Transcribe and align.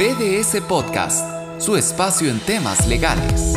BDS 0.00 0.62
Podcast, 0.62 1.60
su 1.60 1.76
espacio 1.76 2.30
en 2.30 2.40
temas 2.40 2.88
legales. 2.88 3.54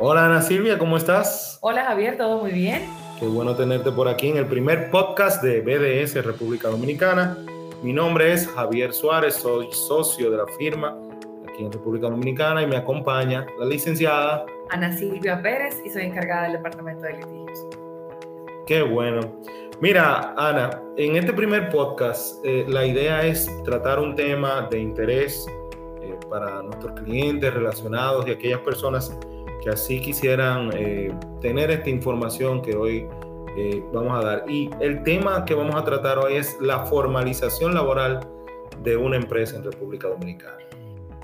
Hola 0.00 0.24
Ana 0.24 0.40
Silvia, 0.40 0.78
¿cómo 0.78 0.96
estás? 0.96 1.58
Hola 1.60 1.84
Javier, 1.84 2.16
todo 2.16 2.40
muy 2.40 2.52
bien. 2.52 2.86
Qué 3.20 3.26
bueno 3.26 3.54
tenerte 3.54 3.92
por 3.92 4.08
aquí 4.08 4.30
en 4.30 4.38
el 4.38 4.46
primer 4.46 4.90
podcast 4.90 5.42
de 5.42 5.60
BDS 5.60 6.24
República 6.24 6.68
Dominicana. 6.68 7.36
Mi 7.82 7.92
nombre 7.92 8.32
es 8.32 8.48
Javier 8.48 8.94
Suárez, 8.94 9.34
soy 9.34 9.70
socio 9.70 10.30
de 10.30 10.38
la 10.38 10.46
firma 10.56 10.96
aquí 11.46 11.62
en 11.62 11.70
República 11.70 12.08
Dominicana 12.08 12.62
y 12.62 12.66
me 12.66 12.78
acompaña 12.78 13.46
la 13.58 13.66
licenciada 13.66 14.46
Ana 14.70 14.96
Silvia 14.96 15.42
Pérez 15.42 15.76
y 15.84 15.90
soy 15.90 16.04
encargada 16.04 16.44
del 16.44 16.52
Departamento 16.52 17.02
de 17.02 17.18
Litigios. 17.18 17.77
Qué 18.68 18.82
bueno. 18.82 19.22
Mira, 19.80 20.34
Ana, 20.36 20.82
en 20.98 21.16
este 21.16 21.32
primer 21.32 21.70
podcast 21.70 22.44
eh, 22.44 22.66
la 22.68 22.84
idea 22.84 23.24
es 23.24 23.50
tratar 23.64 23.98
un 23.98 24.14
tema 24.14 24.68
de 24.70 24.78
interés 24.78 25.46
eh, 26.02 26.14
para 26.28 26.62
nuestros 26.62 27.00
clientes 27.00 27.54
relacionados 27.54 28.28
y 28.28 28.32
aquellas 28.32 28.60
personas 28.60 29.16
que 29.64 29.70
así 29.70 30.02
quisieran 30.02 30.70
eh, 30.74 31.10
tener 31.40 31.70
esta 31.70 31.88
información 31.88 32.60
que 32.60 32.76
hoy 32.76 33.08
vamos 33.90 34.22
a 34.22 34.26
dar. 34.26 34.44
Y 34.46 34.68
el 34.80 35.02
tema 35.02 35.46
que 35.46 35.54
vamos 35.54 35.74
a 35.74 35.82
tratar 35.82 36.18
hoy 36.18 36.34
es 36.34 36.54
la 36.60 36.84
formalización 36.84 37.72
laboral 37.72 38.20
de 38.82 38.98
una 38.98 39.16
empresa 39.16 39.56
en 39.56 39.64
República 39.64 40.08
Dominicana. 40.08 40.58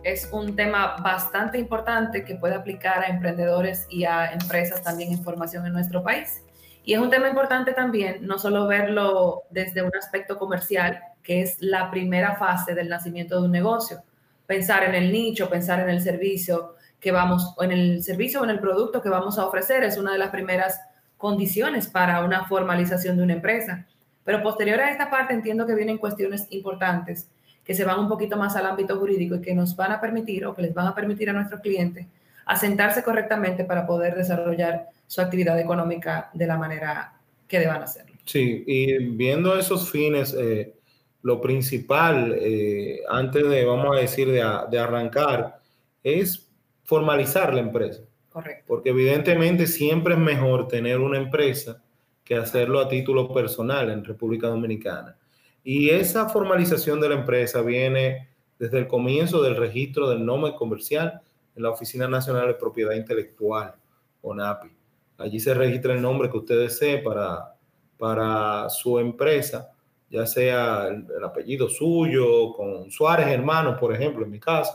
Es 0.02 0.30
un 0.32 0.56
tema 0.56 0.96
bastante 1.04 1.58
importante 1.58 2.24
que 2.24 2.36
puede 2.36 2.54
aplicar 2.54 3.04
a 3.04 3.08
emprendedores 3.08 3.86
y 3.90 4.04
a 4.04 4.32
empresas 4.32 4.82
también 4.82 5.12
en 5.12 5.22
formación 5.22 5.66
en 5.66 5.74
nuestro 5.74 6.02
país. 6.02 6.43
Y 6.84 6.92
es 6.92 7.00
un 7.00 7.10
tema 7.10 7.28
importante 7.28 7.72
también, 7.72 8.26
no 8.26 8.38
solo 8.38 8.66
verlo 8.66 9.44
desde 9.50 9.82
un 9.82 9.96
aspecto 9.96 10.38
comercial, 10.38 11.00
que 11.22 11.40
es 11.40 11.56
la 11.60 11.90
primera 11.90 12.36
fase 12.36 12.74
del 12.74 12.90
nacimiento 12.90 13.40
de 13.40 13.46
un 13.46 13.52
negocio. 13.52 14.02
Pensar 14.46 14.84
en 14.84 14.94
el 14.94 15.10
nicho, 15.10 15.48
pensar 15.48 15.80
en 15.80 15.88
el 15.88 16.02
servicio 16.02 16.74
que 17.00 17.10
vamos, 17.10 17.54
o 17.56 17.64
en 17.64 17.72
el 17.72 18.02
servicio 18.02 18.40
o 18.40 18.44
en 18.44 18.50
el 18.50 18.60
producto 18.60 19.00
que 19.00 19.08
vamos 19.08 19.38
a 19.38 19.46
ofrecer 19.46 19.82
es 19.82 19.96
una 19.96 20.12
de 20.12 20.18
las 20.18 20.28
primeras 20.28 20.78
condiciones 21.16 21.88
para 21.88 22.22
una 22.22 22.44
formalización 22.44 23.16
de 23.16 23.22
una 23.22 23.32
empresa. 23.32 23.86
Pero 24.22 24.42
posterior 24.42 24.78
a 24.80 24.90
esta 24.90 25.10
parte 25.10 25.32
entiendo 25.32 25.66
que 25.66 25.74
vienen 25.74 25.98
cuestiones 25.98 26.46
importantes 26.50 27.28
que 27.64 27.74
se 27.74 27.84
van 27.84 27.98
un 27.98 28.08
poquito 28.08 28.36
más 28.36 28.56
al 28.56 28.66
ámbito 28.66 28.98
jurídico 28.98 29.36
y 29.36 29.40
que 29.40 29.54
nos 29.54 29.74
van 29.74 29.92
a 29.92 30.00
permitir 30.00 30.44
o 30.44 30.54
que 30.54 30.60
les 30.60 30.74
van 30.74 30.86
a 30.86 30.94
permitir 30.94 31.30
a 31.30 31.32
nuestros 31.32 31.62
clientes 31.62 32.06
asentarse 32.46 33.02
correctamente 33.02 33.64
para 33.64 33.86
poder 33.86 34.14
desarrollar 34.14 34.88
su 35.14 35.20
actividad 35.20 35.60
económica 35.60 36.28
de 36.34 36.44
la 36.44 36.58
manera 36.58 37.20
que 37.46 37.60
deban 37.60 37.80
hacerlo. 37.80 38.16
Sí, 38.24 38.64
y 38.66 38.98
viendo 39.10 39.56
esos 39.56 39.88
fines, 39.88 40.34
eh, 40.34 40.74
lo 41.22 41.40
principal, 41.40 42.36
eh, 42.36 43.00
antes 43.08 43.48
de, 43.48 43.64
vamos 43.64 43.96
a 43.96 44.00
decir, 44.00 44.26
de, 44.26 44.44
de, 44.72 44.78
arrancar, 44.80 45.60
es 46.02 46.50
formalizar 46.82 47.54
la 47.54 47.60
empresa. 47.60 48.02
Correcto. 48.28 48.64
Porque 48.66 48.90
evidentemente 48.90 49.68
siempre 49.68 50.14
es 50.14 50.20
mejor 50.20 50.66
tener 50.66 50.98
una 50.98 51.18
empresa 51.18 51.80
que 52.24 52.34
hacerlo 52.34 52.80
a 52.80 52.88
título 52.88 53.32
personal 53.32 53.90
en 53.90 54.04
República 54.04 54.48
Dominicana. 54.48 55.16
Y 55.62 55.90
esa 55.90 56.28
formalización 56.28 57.00
de 57.00 57.10
la 57.10 57.14
empresa 57.14 57.62
viene 57.62 58.30
desde 58.58 58.78
el 58.78 58.88
comienzo 58.88 59.40
del 59.44 59.54
registro 59.54 60.10
del 60.10 60.26
nombre 60.26 60.56
comercial 60.56 61.20
en 61.54 61.62
la 61.62 61.70
Oficina 61.70 62.08
Nacional 62.08 62.48
de 62.48 62.54
Propiedad 62.54 62.94
Intelectual, 62.94 63.76
ONAPI. 64.20 64.73
Allí 65.18 65.38
se 65.38 65.54
registra 65.54 65.94
el 65.94 66.02
nombre 66.02 66.30
que 66.30 66.38
usted 66.38 66.58
desee 66.58 66.98
para, 66.98 67.56
para 67.98 68.68
su 68.68 68.98
empresa, 68.98 69.72
ya 70.10 70.26
sea 70.26 70.88
el, 70.88 71.24
apellido 71.24 71.68
suyo, 71.68 72.52
con 72.52 72.90
Suárez 72.90 73.28
Hermanos, 73.28 73.78
por 73.78 73.94
ejemplo, 73.94 74.24
en 74.24 74.30
mi 74.30 74.40
caso, 74.40 74.72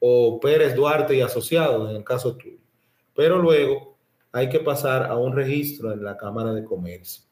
o 0.00 0.38
Pérez 0.40 0.74
Duarte 0.74 1.16
y 1.16 1.20
Asociados, 1.20 1.90
en 1.90 1.96
el 1.96 2.04
caso 2.04 2.36
tuyo. 2.36 2.58
Pero 3.14 3.38
luego 3.38 3.96
hay 4.32 4.48
que 4.48 4.60
pasar 4.60 5.04
a 5.04 5.16
un 5.16 5.34
registro 5.34 5.92
en 5.92 6.04
la 6.04 6.16
Cámara 6.16 6.52
de 6.52 6.64
Comercio. 6.64 7.24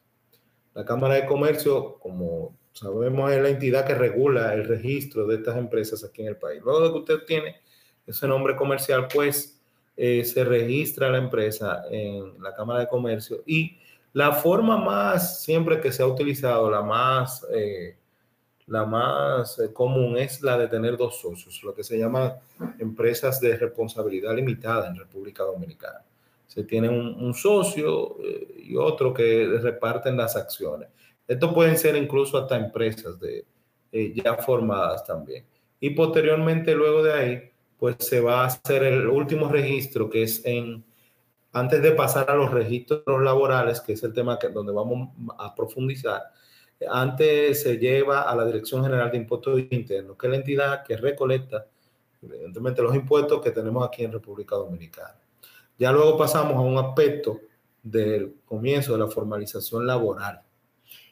La 0.74 0.84
Cámara 0.84 1.14
de 1.14 1.26
Comercio, 1.26 1.98
como 1.98 2.56
sabemos, 2.72 3.32
es 3.32 3.42
la 3.42 3.48
entidad 3.48 3.86
que 3.86 3.94
regula 3.94 4.52
el 4.54 4.64
registro 4.64 5.26
de 5.26 5.36
estas 5.36 5.56
empresas 5.56 6.04
aquí 6.04 6.22
en 6.22 6.28
el 6.28 6.36
país. 6.36 6.60
Luego 6.62 6.80
de 6.80 6.92
que 6.92 6.98
usted 6.98 7.26
tiene 7.26 7.56
ese 8.06 8.26
nombre 8.28 8.54
comercial, 8.56 9.08
pues 9.12 9.55
eh, 9.96 10.24
se 10.24 10.44
registra 10.44 11.10
la 11.10 11.16
empresa 11.16 11.84
en 11.90 12.42
la 12.42 12.54
Cámara 12.54 12.80
de 12.80 12.88
Comercio 12.88 13.42
y 13.46 13.78
la 14.12 14.32
forma 14.32 14.76
más 14.76 15.42
siempre 15.42 15.80
que 15.80 15.90
se 15.90 16.02
ha 16.02 16.06
utilizado, 16.06 16.70
la 16.70 16.82
más, 16.82 17.46
eh, 17.50 17.96
la 18.66 18.84
más 18.84 19.58
eh, 19.58 19.72
común 19.72 20.18
es 20.18 20.42
la 20.42 20.58
de 20.58 20.68
tener 20.68 20.98
dos 20.98 21.18
socios, 21.18 21.62
lo 21.62 21.74
que 21.74 21.82
se 21.82 21.98
llama 21.98 22.36
empresas 22.78 23.40
de 23.40 23.56
responsabilidad 23.56 24.34
limitada 24.34 24.88
en 24.88 24.96
República 24.96 25.44
Dominicana. 25.44 26.04
Se 26.46 26.64
tiene 26.64 26.88
un, 26.88 27.34
socio 27.34 28.16
y 28.56 28.76
otro 28.76 29.12
que 29.12 29.46
reparten 29.60 30.16
las 30.16 30.36
acciones. 30.36 30.88
Esto 31.26 31.52
pueden 31.52 31.76
ser 31.76 31.96
incluso 31.96 32.38
hasta 32.38 32.56
empresas 32.56 33.18
de, 33.20 33.44
ya 34.14 34.34
formadas 34.36 35.04
también. 35.04 35.44
Y 35.80 35.90
posteriormente, 35.90 36.74
luego 36.74 37.02
de 37.02 37.12
ahí, 37.12 37.50
pues 37.78 37.96
se 38.00 38.20
va 38.20 38.42
a 38.42 38.46
hacer 38.46 38.82
el 38.84 39.06
último 39.06 39.48
registro, 39.48 40.08
que 40.08 40.22
es 40.22 40.44
en, 40.44 40.84
antes 41.52 41.82
de 41.82 41.92
pasar 41.92 42.30
a 42.30 42.34
los 42.34 42.50
registros 42.50 43.02
laborales, 43.06 43.80
que 43.80 43.92
es 43.92 44.02
el 44.02 44.12
tema 44.12 44.38
que, 44.38 44.48
donde 44.48 44.72
vamos 44.72 45.10
a 45.38 45.54
profundizar, 45.54 46.22
antes 46.90 47.62
se 47.62 47.78
lleva 47.78 48.22
a 48.22 48.36
la 48.36 48.44
Dirección 48.44 48.82
General 48.82 49.10
de 49.10 49.16
Impuestos 49.16 49.60
Internos, 49.70 50.16
que 50.18 50.26
es 50.26 50.30
la 50.30 50.36
entidad 50.36 50.84
que 50.84 50.96
recolecta, 50.96 51.66
evidentemente, 52.22 52.82
los 52.82 52.94
impuestos 52.94 53.40
que 53.42 53.50
tenemos 53.50 53.86
aquí 53.86 54.04
en 54.04 54.12
República 54.12 54.56
Dominicana. 54.56 55.16
Ya 55.78 55.92
luego 55.92 56.18
pasamos 56.18 56.54
a 56.54 56.60
un 56.60 56.78
aspecto 56.78 57.40
del 57.82 58.36
comienzo 58.44 58.92
de 58.92 58.98
la 58.98 59.06
formalización 59.06 59.86
laboral. 59.86 60.42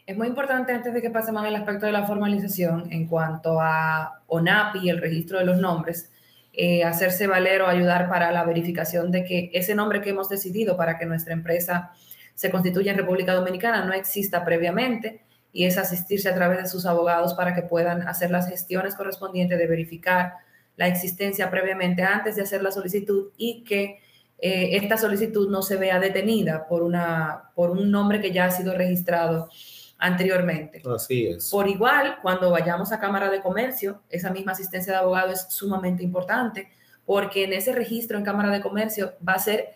Es 0.06 0.16
muy 0.16 0.26
importante, 0.26 0.72
antes 0.72 0.92
de 0.92 1.00
que 1.00 1.10
pasemos 1.10 1.42
al 1.44 1.54
aspecto 1.54 1.86
de 1.86 1.92
la 1.92 2.04
formalización, 2.04 2.92
en 2.92 3.06
cuanto 3.06 3.58
a 3.60 4.22
ONAPI, 4.26 4.90
el 4.90 5.00
registro 5.00 5.38
de 5.38 5.46
los 5.46 5.56
nombres, 5.56 6.12
eh, 6.56 6.84
hacerse 6.84 7.26
valer 7.26 7.62
o 7.62 7.66
ayudar 7.66 8.08
para 8.08 8.30
la 8.30 8.44
verificación 8.44 9.10
de 9.10 9.24
que 9.24 9.50
ese 9.52 9.74
nombre 9.74 10.00
que 10.00 10.10
hemos 10.10 10.28
decidido 10.28 10.76
para 10.76 10.98
que 10.98 11.06
nuestra 11.06 11.32
empresa 11.32 11.90
se 12.34 12.50
constituya 12.50 12.92
en 12.92 12.98
República 12.98 13.34
Dominicana 13.34 13.84
no 13.84 13.92
exista 13.92 14.44
previamente 14.44 15.24
y 15.52 15.64
es 15.64 15.78
asistirse 15.78 16.28
a 16.28 16.34
través 16.34 16.58
de 16.58 16.68
sus 16.68 16.86
abogados 16.86 17.34
para 17.34 17.54
que 17.54 17.62
puedan 17.62 18.06
hacer 18.06 18.30
las 18.30 18.48
gestiones 18.48 18.94
correspondientes 18.94 19.58
de 19.58 19.66
verificar 19.66 20.34
la 20.76 20.86
existencia 20.88 21.50
previamente 21.50 22.02
antes 22.02 22.36
de 22.36 22.42
hacer 22.42 22.62
la 22.62 22.70
solicitud 22.70 23.30
y 23.36 23.64
que 23.64 24.00
eh, 24.38 24.76
esta 24.76 24.96
solicitud 24.96 25.50
no 25.50 25.62
se 25.62 25.76
vea 25.76 26.00
detenida 26.00 26.66
por, 26.68 26.82
una, 26.82 27.50
por 27.54 27.70
un 27.70 27.90
nombre 27.90 28.20
que 28.20 28.32
ya 28.32 28.46
ha 28.46 28.50
sido 28.50 28.74
registrado 28.74 29.48
anteriormente. 30.04 30.82
Así 30.94 31.26
es. 31.26 31.50
Por 31.50 31.66
igual, 31.66 32.18
cuando 32.20 32.50
vayamos 32.50 32.92
a 32.92 33.00
Cámara 33.00 33.30
de 33.30 33.40
Comercio, 33.40 34.02
esa 34.10 34.30
misma 34.30 34.52
asistencia 34.52 34.92
de 34.92 34.98
abogado 34.98 35.32
es 35.32 35.46
sumamente 35.48 36.02
importante 36.02 36.68
porque 37.06 37.44
en 37.44 37.54
ese 37.54 37.72
registro 37.72 38.18
en 38.18 38.24
Cámara 38.24 38.50
de 38.50 38.60
Comercio 38.60 39.14
va 39.26 39.32
a 39.32 39.38
ser 39.38 39.70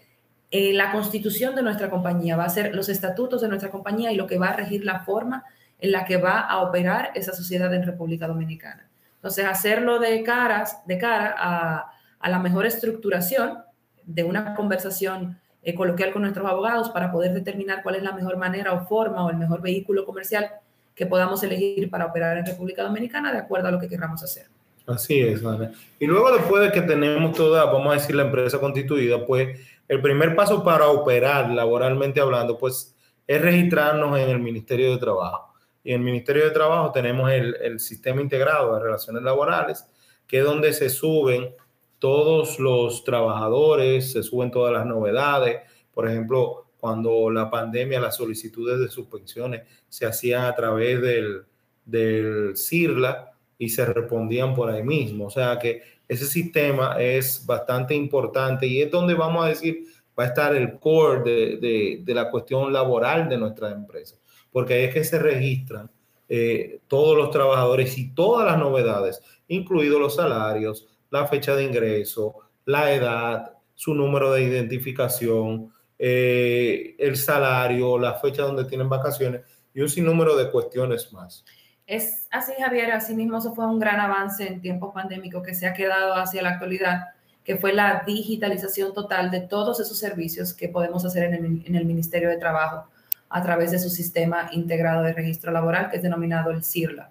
eh, 0.51 0.75
la 0.75 0.93
constitución 0.93 1.55
de 1.55 1.63
nuestra 1.63 1.89
compañía, 1.89 2.37
va 2.37 2.45
a 2.45 2.51
ser 2.51 2.75
los 2.75 2.91
estatutos 2.91 3.41
de 3.41 3.49
nuestra 3.49 3.71
compañía 3.71 4.13
y 4.13 4.17
lo 4.17 4.27
que 4.27 4.39
va 4.39 4.49
a 4.49 4.57
regir 4.57 4.85
la 4.85 5.01
forma 5.01 5.45
en 5.79 5.93
la 5.93 6.05
que 6.05 6.19
va 6.19 6.41
a 6.41 6.61
operar 6.61 7.11
esa 7.15 7.33
sociedad 7.33 7.73
en 7.73 7.85
República 7.85 8.27
Dominicana. 8.27 8.87
Entonces, 9.15 9.47
hacerlo 9.47 9.99
de, 9.99 10.23
caras, 10.23 10.83
de 10.87 10.99
cara 10.99 11.35
a, 11.39 11.91
a 12.19 12.29
la 12.29 12.39
mejor 12.39 12.67
estructuración 12.67 13.61
de 14.05 14.25
una 14.25 14.55
conversación 14.55 15.39
eh, 15.69 16.13
con 16.13 16.23
nuestros 16.23 16.47
abogados 16.47 16.89
para 16.91 17.13
poder 17.13 17.35
determinar 17.35 17.83
cuál 17.83 17.97
es 17.97 18.03
la 18.03 18.13
mejor 18.13 18.37
manera 18.37 18.73
o 18.73 18.87
forma 18.87 19.25
o 19.27 19.31
el 19.31 19.37
mejor 19.37 19.61
vehículo 19.61 20.07
comercial 20.07 20.51
que 20.95 21.05
podamos 21.05 21.43
elegir 21.43 21.91
para 21.91 22.07
operar 22.07 22.39
en 22.39 22.47
República 22.47 22.83
Dominicana 22.83 23.33
de 23.33 23.39
acuerdo 23.39 23.69
a 23.69 23.71
lo 23.71 23.79
que 23.79 23.89
queramos 23.89 24.23
hacer. 24.23 24.47
Así 24.87 25.21
es, 25.21 25.45
Ana. 25.45 25.71
Y 25.99 26.07
luego 26.07 26.33
después 26.33 26.63
de 26.63 26.73
que 26.73 26.81
tenemos 26.81 27.37
toda, 27.37 27.67
vamos 27.67 27.93
a 27.93 28.01
decir, 28.01 28.17
la 28.17 28.25
empresa 28.25 28.59
constituida, 28.59 29.27
pues 29.27 29.61
el 29.87 30.01
primer 30.01 30.35
paso 30.35 30.65
para 30.65 30.89
operar 30.89 31.51
laboralmente 31.51 32.21
hablando, 32.21 32.57
pues 32.57 32.97
es 33.27 33.43
registrarnos 33.43 34.19
en 34.19 34.31
el 34.31 34.41
Ministerio 34.41 34.91
de 34.91 34.99
Trabajo. 34.99 35.53
Y 35.85 35.93
en 35.93 36.01
el 36.01 36.05
Ministerio 36.07 36.45
de 36.45 36.51
Trabajo 36.51 36.91
tenemos 36.93 37.31
el, 37.31 37.55
el 37.61 37.79
sistema 37.79 38.23
integrado 38.23 38.75
de 38.75 38.81
relaciones 38.81 39.23
laborales, 39.23 39.87
que 40.27 40.39
es 40.39 40.45
donde 40.45 40.73
se 40.73 40.89
suben 40.89 41.55
todos 41.99 42.59
los 42.59 43.05
trabajadores, 43.05 44.13
se 44.13 44.23
suben 44.23 44.51
todas 44.51 44.73
las 44.73 44.87
novedades. 44.87 45.63
Por 45.93 46.09
ejemplo, 46.09 46.67
cuando 46.79 47.31
la 47.31 47.51
pandemia, 47.51 48.01
las 48.01 48.17
solicitudes 48.17 48.79
de 48.79 48.89
suspensiones 48.89 49.63
se 49.89 50.07
hacían 50.07 50.45
a 50.45 50.55
través 50.55 51.01
del, 51.03 51.43
del 51.85 52.57
CIRLA 52.57 53.33
y 53.59 53.69
se 53.69 53.85
respondían 53.85 54.55
por 54.55 54.71
ahí 54.71 54.83
mismo. 54.83 55.27
O 55.27 55.31
sea 55.31 55.59
que 55.59 55.83
ese 56.07 56.27
sistema 56.27 56.97
es 57.01 57.45
bastante 57.45 57.95
importante 57.95 58.67
y 58.67 58.81
es 58.81 58.91
donde 58.91 59.15
vamos 59.15 59.45
a 59.45 59.49
decir, 59.49 59.85
va 60.19 60.25
a 60.25 60.29
estar 60.29 60.55
el 60.55 60.79
core 60.79 61.23
de, 61.23 62.03
de, 62.05 62.15
la 62.15 62.31
cuestión 62.31 62.73
laboral 62.73 63.29
de 63.29 63.37
nuestra 63.37 63.71
empresa, 63.71 64.17
porque 64.51 64.75
ahí 64.75 64.85
es 64.85 64.95
que 64.95 65.05
se 65.05 65.19
registran 65.19 65.91
eh, 66.29 66.81
todos 66.89 67.17
los 67.17 67.31
trabajadores 67.31 67.97
y 67.99 68.15
todas 68.15 68.47
las 68.47 68.59
novedades, 68.59 69.23
incluidos 69.49 70.01
los 70.01 70.17
salarios, 70.17 70.89
la 71.11 71.27
fecha 71.27 71.55
de 71.55 71.65
ingreso, 71.65 72.35
la 72.65 72.93
edad, 72.93 73.53
su 73.75 73.95
número 73.95 74.33
de 74.33 74.43
identificación, 74.43 75.73
eh, 75.99 76.95
el 76.99 77.17
salario, 77.17 77.99
la 77.99 78.15
fecha 78.15 78.43
donde 78.43 78.65
tienen 78.65 78.89
vacaciones 78.89 79.43
y 79.75 79.81
un 79.81 79.89
sinnúmero 79.89 80.37
de 80.37 80.51
cuestiones 80.51 81.13
más. 81.13 81.45
Es 81.87 82.27
así, 82.31 82.53
Javier, 82.59 82.93
así 82.93 83.15
mismo 83.15 83.39
eso 83.39 83.55
fue 83.55 83.67
un 83.67 83.79
gran 83.79 83.99
avance 83.99 84.47
en 84.47 84.61
tiempos 84.61 84.93
pandémicos 84.93 85.43
que 85.43 85.55
se 85.55 85.67
ha 85.67 85.73
quedado 85.73 86.15
hacia 86.15 86.43
la 86.43 86.51
actualidad, 86.51 87.07
que 87.43 87.57
fue 87.57 87.73
la 87.73 88.03
digitalización 88.07 88.93
total 88.93 89.31
de 89.31 89.41
todos 89.41 89.81
esos 89.81 89.99
servicios 89.99 90.53
que 90.53 90.69
podemos 90.69 91.05
hacer 91.05 91.25
en 91.25 91.35
el, 91.35 91.63
en 91.67 91.75
el 91.77 91.87
Ministerio 91.87 92.29
de 92.29 92.37
Trabajo 92.37 92.89
a 93.31 93.43
través 93.43 93.71
de 93.71 93.79
su 93.79 93.91
sistema 93.91 94.51
integrado 94.53 95.03
de 95.03 95.15
registro 95.15 95.51
laboral, 95.53 95.91
que 95.91 95.97
es 95.97 96.03
denominado 96.03 96.51
el 96.51 96.65
CIRLA. 96.65 97.11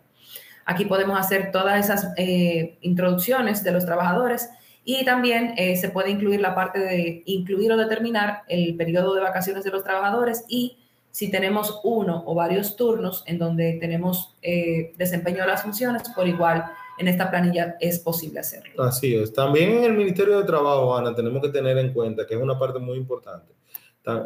Aquí 0.67 0.85
podemos 0.85 1.19
hacer 1.19 1.51
todas 1.51 1.83
esas 1.83 2.13
eh, 2.17 2.77
introducciones 2.81 3.63
de 3.63 3.71
los 3.71 3.85
trabajadores 3.85 4.49
y 4.83 5.03
también 5.05 5.53
eh, 5.57 5.77
se 5.77 5.89
puede 5.89 6.11
incluir 6.11 6.41
la 6.41 6.53
parte 6.53 6.79
de 6.79 7.23
incluir 7.25 7.71
o 7.71 7.77
determinar 7.77 8.43
el 8.47 8.75
periodo 8.75 9.15
de 9.15 9.21
vacaciones 9.21 9.63
de 9.63 9.71
los 9.71 9.83
trabajadores 9.83 10.45
y 10.47 10.77
si 11.09 11.31
tenemos 11.31 11.79
uno 11.83 12.21
o 12.27 12.35
varios 12.35 12.75
turnos 12.75 13.23
en 13.25 13.39
donde 13.39 13.77
tenemos 13.79 14.35
eh, 14.41 14.93
desempeño 14.97 15.41
de 15.41 15.47
las 15.47 15.63
funciones, 15.63 16.03
por 16.09 16.27
igual 16.27 16.65
en 16.99 17.07
esta 17.07 17.29
planilla 17.29 17.77
es 17.79 17.97
posible 17.99 18.41
hacerlo. 18.41 18.83
Así 18.83 19.15
es. 19.15 19.33
También 19.33 19.71
en 19.71 19.83
el 19.85 19.93
Ministerio 19.93 20.37
de 20.37 20.43
Trabajo, 20.43 20.95
Ana, 20.95 21.15
tenemos 21.15 21.41
que 21.41 21.49
tener 21.49 21.77
en 21.77 21.93
cuenta 21.93 22.27
que 22.27 22.35
es 22.35 22.41
una 22.41 22.59
parte 22.59 22.77
muy 22.77 22.97
importante 22.97 23.57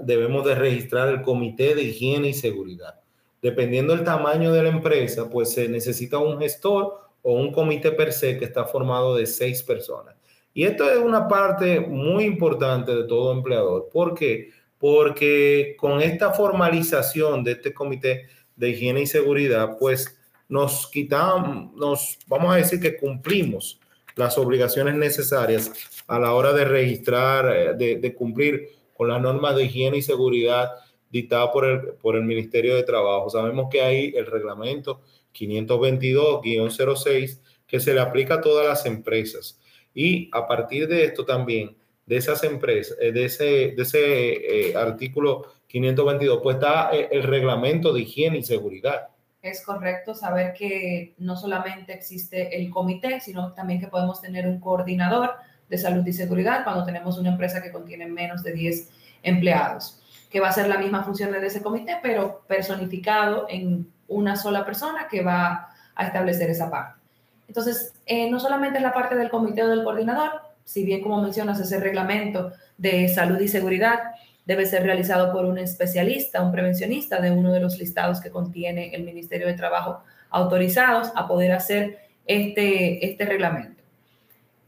debemos 0.03 0.45
de 0.45 0.55
registrar 0.55 1.09
el 1.09 1.21
comité 1.21 1.75
de 1.75 1.83
higiene 1.83 2.29
y 2.29 2.33
seguridad. 2.33 3.00
Dependiendo 3.41 3.95
del 3.95 4.05
tamaño 4.05 4.51
de 4.53 4.63
la 4.63 4.69
empresa, 4.69 5.29
pues 5.29 5.53
se 5.53 5.67
necesita 5.67 6.19
un 6.19 6.39
gestor 6.39 6.99
o 7.23 7.33
un 7.33 7.51
comité 7.51 7.91
per 7.91 8.13
se 8.13 8.37
que 8.37 8.45
está 8.45 8.65
formado 8.65 9.15
de 9.15 9.25
seis 9.25 9.63
personas. 9.63 10.15
Y 10.53 10.63
esto 10.63 10.89
es 10.89 10.97
una 10.97 11.27
parte 11.27 11.79
muy 11.79 12.25
importante 12.25 12.93
de 12.93 13.05
todo 13.05 13.31
empleador. 13.31 13.89
¿Por 13.91 14.13
qué? 14.13 14.49
Porque 14.77 15.75
con 15.79 16.01
esta 16.01 16.31
formalización 16.31 17.43
de 17.43 17.53
este 17.53 17.73
comité 17.73 18.27
de 18.55 18.69
higiene 18.69 19.01
y 19.01 19.07
seguridad, 19.07 19.77
pues 19.79 20.17
nos 20.49 20.87
quitamos, 20.87 21.73
nos 21.75 22.19
vamos 22.27 22.53
a 22.53 22.57
decir 22.57 22.79
que 22.79 22.97
cumplimos 22.97 23.79
las 24.15 24.37
obligaciones 24.37 24.95
necesarias 24.95 25.71
a 26.07 26.19
la 26.19 26.33
hora 26.33 26.51
de 26.51 26.65
registrar, 26.65 27.55
eh, 27.55 27.73
de, 27.75 27.95
de 27.97 28.13
cumplir 28.13 28.67
con 28.97 29.07
las 29.07 29.21
normas 29.21 29.55
de 29.55 29.63
higiene 29.63 29.97
y 29.97 30.01
seguridad 30.01 30.69
dictadas 31.11 31.49
por 31.51 31.65
el, 31.65 31.81
por 32.01 32.15
el 32.15 32.23
Ministerio 32.23 32.75
de 32.75 32.83
Trabajo. 32.83 33.29
Sabemos 33.29 33.67
que 33.69 33.81
hay 33.81 34.13
el 34.15 34.25
reglamento 34.25 35.01
522-06 35.33 37.39
que 37.67 37.79
se 37.79 37.93
le 37.93 38.01
aplica 38.01 38.35
a 38.35 38.41
todas 38.41 38.67
las 38.67 38.85
empresas. 38.85 39.59
Y 39.93 40.29
a 40.33 40.47
partir 40.47 40.87
de 40.87 41.05
esto 41.05 41.25
también, 41.25 41.75
de 42.05 42.17
esas 42.17 42.43
empresas, 42.43 42.97
eh, 42.99 43.11
de 43.11 43.25
ese, 43.25 43.73
de 43.75 43.81
ese 43.81 44.69
eh, 44.69 44.75
artículo 44.75 45.45
522, 45.67 46.39
pues 46.41 46.55
está 46.55 46.89
eh, 46.91 47.09
el 47.11 47.23
reglamento 47.23 47.93
de 47.93 48.01
higiene 48.01 48.39
y 48.39 48.43
seguridad. 48.43 49.09
Es 49.41 49.65
correcto 49.65 50.13
saber 50.13 50.53
que 50.53 51.15
no 51.17 51.35
solamente 51.35 51.93
existe 51.93 52.55
el 52.55 52.69
comité, 52.69 53.19
sino 53.21 53.53
también 53.53 53.79
que 53.79 53.87
podemos 53.87 54.21
tener 54.21 54.47
un 54.47 54.59
coordinador 54.59 55.31
de 55.69 55.77
salud 55.77 56.05
y 56.05 56.13
seguridad 56.13 56.63
cuando 56.63 56.83
tenemos 56.83 57.17
una 57.17 57.29
empresa 57.29 57.63
que 57.63 57.71
contiene 57.71 58.05
menos 58.05 58.43
de 58.43 58.51
10 58.51 58.89
empleados, 59.23 60.00
que 60.31 60.39
va 60.39 60.47
a 60.47 60.53
ser 60.53 60.67
la 60.67 60.77
misma 60.77 61.03
función 61.03 61.31
de 61.31 61.45
ese 61.45 61.61
comité, 61.61 61.97
pero 62.01 62.41
personificado 62.47 63.45
en 63.49 63.91
una 64.07 64.37
sola 64.37 64.65
persona 64.65 65.07
que 65.09 65.21
va 65.21 65.69
a 65.93 66.05
establecer 66.05 66.49
esa 66.49 66.71
parte. 66.71 66.99
Entonces, 67.47 67.93
eh, 68.05 68.31
no 68.31 68.39
solamente 68.39 68.77
es 68.77 68.83
la 68.83 68.93
parte 68.93 69.15
del 69.15 69.29
comité 69.29 69.61
o 69.63 69.67
del 69.67 69.83
coordinador, 69.83 70.31
si 70.63 70.85
bien 70.85 71.01
como 71.01 71.21
mencionas 71.21 71.59
ese 71.59 71.79
reglamento 71.79 72.53
de 72.77 73.09
salud 73.09 73.39
y 73.41 73.49
seguridad 73.49 73.99
debe 74.45 74.65
ser 74.65 74.83
realizado 74.83 75.31
por 75.33 75.45
un 75.45 75.57
especialista, 75.57 76.41
un 76.41 76.51
prevencionista 76.51 77.19
de 77.19 77.31
uno 77.31 77.51
de 77.51 77.59
los 77.59 77.77
listados 77.77 78.21
que 78.21 78.31
contiene 78.31 78.95
el 78.95 79.03
Ministerio 79.03 79.47
de 79.47 79.53
Trabajo 79.53 80.03
autorizados 80.29 81.11
a 81.15 81.27
poder 81.27 81.51
hacer 81.51 81.99
este, 82.25 83.05
este 83.05 83.25
reglamento. 83.25 83.80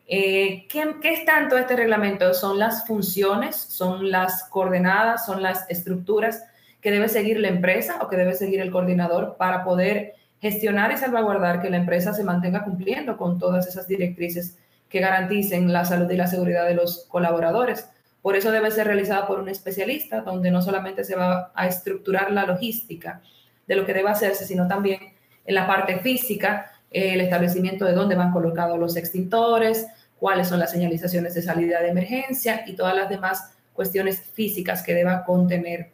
Eh, 0.07 0.67
¿qué, 0.69 0.95
es 1.03 1.25
tanto 1.25 1.57
este 1.57 1.75
reglamento? 1.75 2.33
Son 2.33 2.59
las 2.59 2.85
funciones, 2.85 3.55
son 3.55 4.11
las 4.11 4.44
coordenadas, 4.50 5.25
son 5.25 5.41
las 5.41 5.69
estructuras 5.69 6.44
que 6.81 6.91
debe 6.91 7.07
seguir 7.07 7.39
la 7.39 7.47
empresa 7.47 8.00
o 8.01 8.09
que 8.09 8.17
debe 8.17 8.33
seguir 8.33 8.59
el 8.59 8.71
coordinador 8.71 9.38
para 9.38 9.63
poder 9.63 10.15
gestionar 10.41 10.91
y 10.91 10.97
salvaguardar 10.97 11.61
que 11.61 11.69
la 11.69 11.77
empresa 11.77 12.13
se 12.13 12.25
mantenga 12.25 12.65
cumpliendo 12.65 13.15
con 13.15 13.39
todas 13.39 13.65
esas 13.65 13.88
directrices 13.88 14.57
que 14.89 15.00
garanticen 15.00 15.71
la 15.71 15.85
salud 15.85 16.11
y 16.11 16.17
la 16.17 16.27
seguridad 16.27 16.67
de 16.67 16.75
los 16.75 17.05
colaboradores. 17.07 17.89
Por 18.21 18.35
eso 18.35 18.51
debe 18.51 18.69
ser 18.71 18.88
realizada 18.88 19.25
por 19.25 19.39
un 19.39 19.50
especialista, 19.50 20.21
donde 20.21 20.51
no 20.51 20.61
solamente 20.61 21.05
se 21.05 21.15
va 21.15 21.51
a 21.55 21.67
estructurar 21.67 22.31
la 22.31 22.45
logística 22.45 23.21
de 23.65 23.75
lo 23.75 23.85
que 23.85 23.94
debe 23.94 24.09
hacerse, 24.09 24.45
sino 24.45 24.67
también 24.67 25.00
en 25.45 25.55
la 25.55 25.65
parte 25.65 26.00
física, 26.00 26.72
el 26.93 27.21
establecimiento 27.21 27.85
de 27.85 27.93
dónde 27.93 28.15
van 28.15 28.31
colocados 28.31 28.79
los 28.79 28.95
extintores, 28.95 29.87
cuáles 30.19 30.47
son 30.47 30.59
las 30.59 30.71
señalizaciones 30.71 31.33
de 31.33 31.41
salida 31.41 31.81
de 31.81 31.89
emergencia 31.89 32.63
y 32.65 32.73
todas 32.73 32.95
las 32.95 33.09
demás 33.09 33.51
cuestiones 33.73 34.21
físicas 34.21 34.83
que 34.83 34.93
deba 34.93 35.25
contener 35.25 35.89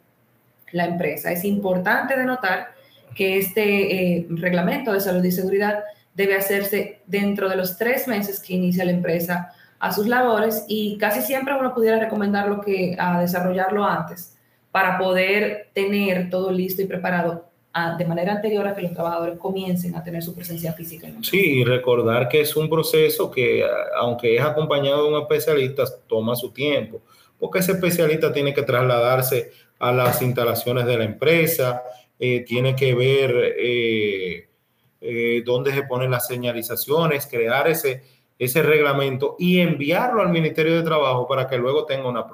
la 0.72 0.86
empresa. 0.86 1.32
Es 1.32 1.46
importante 1.46 2.18
denotar 2.18 2.68
que 3.16 3.38
este 3.38 4.18
eh, 4.18 4.28
reglamento 4.30 4.94
de 4.94 5.00
salud 5.00 5.24
y 5.24 5.32
seguridad 5.32 5.84
debe 6.14 6.36
hacerse 6.36 7.02
dentro 7.08 7.50
de 7.50 7.56
los 7.56 7.78
tres 7.78 8.08
meses 8.08 8.40
que 8.40 8.54
inicia 8.54 8.86
la 8.86 8.92
empresa 8.92 9.54
a 9.80 9.94
sus 9.94 10.08
labores 10.08 10.66
y 10.68 10.98
casi 10.98 11.22
siempre 11.22 11.58
uno 11.58 11.74
pudiera 11.74 11.98
recomendarlo 11.98 12.62
que 12.62 12.96
a 13.00 13.22
desarrollarlo 13.22 13.86
antes 13.86 14.38
para 14.72 14.98
poder 14.98 15.70
tener 15.74 16.30
todo 16.30 16.52
listo 16.52 16.82
y 16.82 16.86
preparado 16.86 17.49
de 17.98 18.06
manera 18.06 18.34
anterior 18.34 18.68
a 18.68 18.76
que 18.76 18.82
los 18.82 18.94
trabajadores 18.94 19.38
comiencen 19.38 19.96
a 19.96 20.04
tener 20.04 20.24
su 20.24 20.34
presencia 20.34 20.74
física. 20.74 21.08
En 21.08 21.24
sí, 21.24 21.60
y 21.60 21.64
recordar 21.64 22.28
que 22.28 22.42
es 22.42 22.56
un 22.56 22.70
proceso 22.70 23.30
que, 23.30 23.64
aunque 24.00 24.36
es 24.36 24.42
acompañado 24.42 25.04
de 25.04 25.16
un 25.16 25.22
especialista, 25.22 25.84
toma 26.08 26.36
su 26.36 26.52
tiempo, 26.52 27.02
porque 27.40 27.60
ese 27.60 27.74
especialista 27.74 28.34
tiene 28.34 28.54
que 28.54 28.64
trasladarse 28.64 29.52
a 29.78 29.92
las 29.92 30.22
instalaciones 30.22 30.86
de 30.86 30.98
la 30.98 31.04
empresa, 31.06 31.84
eh, 32.18 32.42
tiene 32.42 32.76
que 32.76 32.94
ver 32.94 33.56
eh, 33.58 34.50
eh, 35.00 35.42
dónde 35.46 35.72
se 35.72 35.84
ponen 35.84 36.12
las 36.12 36.28
señalizaciones, 36.28 37.28
crear 37.28 37.68
ese, 37.70 38.04
ese 38.38 38.62
reglamento 38.62 39.36
y 39.40 39.60
enviarlo 39.60 40.22
al 40.22 40.30
Ministerio 40.30 40.76
de 40.76 40.84
Trabajo 40.84 41.28
para 41.28 41.48
que 41.48 41.58
luego 41.58 41.86
tenga 41.86 42.10
una, 42.10 42.26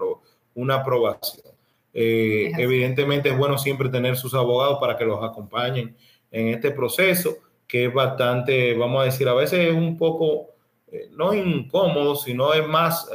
una 0.55 0.75
aprobación. 0.75 1.54
Eh, 1.97 2.51
evidentemente 2.57 3.29
es 3.29 3.37
bueno 3.37 3.57
siempre 3.57 3.87
tener 3.87 4.17
sus 4.17 4.33
abogados 4.33 4.79
para 4.81 4.97
que 4.97 5.05
los 5.05 5.23
acompañen 5.23 5.95
en 6.29 6.49
este 6.49 6.71
proceso, 6.71 7.37
que 7.65 7.85
es 7.85 7.93
bastante, 7.93 8.73
vamos 8.73 9.01
a 9.01 9.05
decir, 9.05 9.29
a 9.29 9.33
veces 9.33 9.69
es 9.69 9.73
un 9.73 9.97
poco, 9.97 10.55
eh, 10.91 11.07
no 11.11 11.33
incómodo, 11.33 12.17
sino 12.17 12.53
es 12.53 12.67
más, 12.67 13.09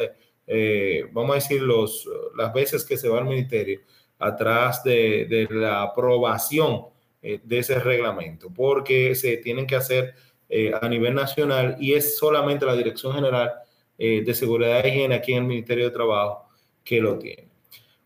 eh, 0.47 1.05
vamos 1.13 1.33
a 1.33 1.35
decir, 1.35 1.61
los, 1.61 2.09
las 2.35 2.55
veces 2.55 2.83
que 2.83 2.97
se 2.97 3.11
va 3.11 3.19
al 3.19 3.27
ministerio 3.27 3.81
atrás 4.19 4.83
de, 4.83 5.27
de 5.27 5.47
la 5.51 5.83
aprobación 5.83 6.87
de 7.21 7.59
ese 7.59 7.79
reglamento, 7.79 8.49
porque 8.49 9.15
se 9.15 9.37
tienen 9.37 9.67
que 9.67 9.77
hacer 9.77 10.15
a 10.81 10.89
nivel 10.89 11.15
nacional 11.15 11.77
y 11.79 11.93
es 11.93 12.17
solamente 12.17 12.65
la 12.65 12.75
Dirección 12.75 13.13
General 13.13 13.53
de 13.99 14.35
Seguridad 14.35 14.83
y 14.85 14.89
Higiene 14.89 15.15
aquí 15.17 15.33
en 15.33 15.43
el 15.43 15.49
Ministerio 15.49 15.85
de 15.85 15.91
Trabajo 15.91 16.49
que 16.83 17.01
lo 17.01 17.19
tiene. 17.19 17.50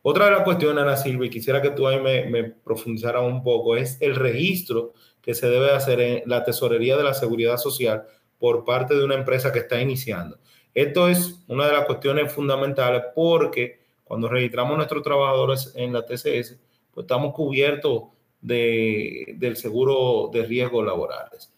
Otra 0.06 0.26
de 0.26 0.32
las 0.32 0.42
cuestiones, 0.42 0.82
Ana 0.82 0.98
Silvia, 0.98 1.28
y 1.28 1.30
quisiera 1.30 1.62
que 1.62 1.70
tú 1.70 1.88
ahí 1.88 1.98
me, 1.98 2.26
me 2.26 2.44
profundizaras 2.44 3.22
un 3.22 3.42
poco, 3.42 3.74
es 3.74 3.96
el 4.02 4.14
registro 4.14 4.92
que 5.22 5.32
se 5.32 5.48
debe 5.48 5.70
hacer 5.70 5.98
en 5.98 6.22
la 6.26 6.44
tesorería 6.44 6.98
de 6.98 7.04
la 7.04 7.14
seguridad 7.14 7.56
social 7.56 8.04
por 8.38 8.66
parte 8.66 8.94
de 8.94 9.02
una 9.02 9.14
empresa 9.14 9.50
que 9.50 9.60
está 9.60 9.80
iniciando. 9.80 10.36
Esto 10.74 11.08
es 11.08 11.42
una 11.48 11.66
de 11.66 11.72
las 11.72 11.86
cuestiones 11.86 12.30
fundamentales 12.30 13.02
porque 13.14 13.80
cuando 14.04 14.28
registramos 14.28 14.74
a 14.74 14.76
nuestros 14.76 15.02
trabajadores 15.02 15.72
en 15.74 15.94
la 15.94 16.04
TCS, 16.04 16.58
pues 16.92 17.04
estamos 17.04 17.32
cubiertos 17.32 18.02
de, 18.42 19.36
del 19.38 19.56
seguro 19.56 20.28
de 20.30 20.44
riesgos 20.44 20.84
laborales. 20.84 21.50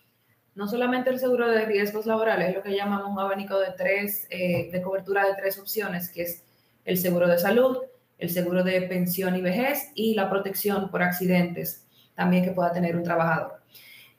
No 0.54 0.68
solamente 0.68 1.10
el 1.10 1.18
seguro 1.18 1.50
de 1.50 1.66
riesgos 1.66 2.06
laborales, 2.06 2.50
es 2.50 2.54
lo 2.54 2.62
que 2.62 2.76
llamamos 2.76 3.10
un 3.10 3.18
abanico 3.18 3.58
de 3.58 3.72
tres, 3.76 4.28
eh, 4.30 4.70
de 4.70 4.82
cobertura 4.82 5.26
de 5.26 5.34
tres 5.34 5.58
opciones, 5.58 6.10
que 6.10 6.22
es 6.22 6.44
el 6.84 6.96
seguro 6.96 7.26
de 7.26 7.40
salud, 7.40 7.78
el 8.18 8.30
seguro 8.30 8.64
de 8.64 8.82
pensión 8.82 9.36
y 9.36 9.42
vejez 9.42 9.90
y 9.94 10.14
la 10.14 10.30
protección 10.30 10.90
por 10.90 11.02
accidentes 11.02 11.86
también 12.14 12.44
que 12.44 12.50
pueda 12.50 12.72
tener 12.72 12.96
un 12.96 13.02
trabajador. 13.02 13.60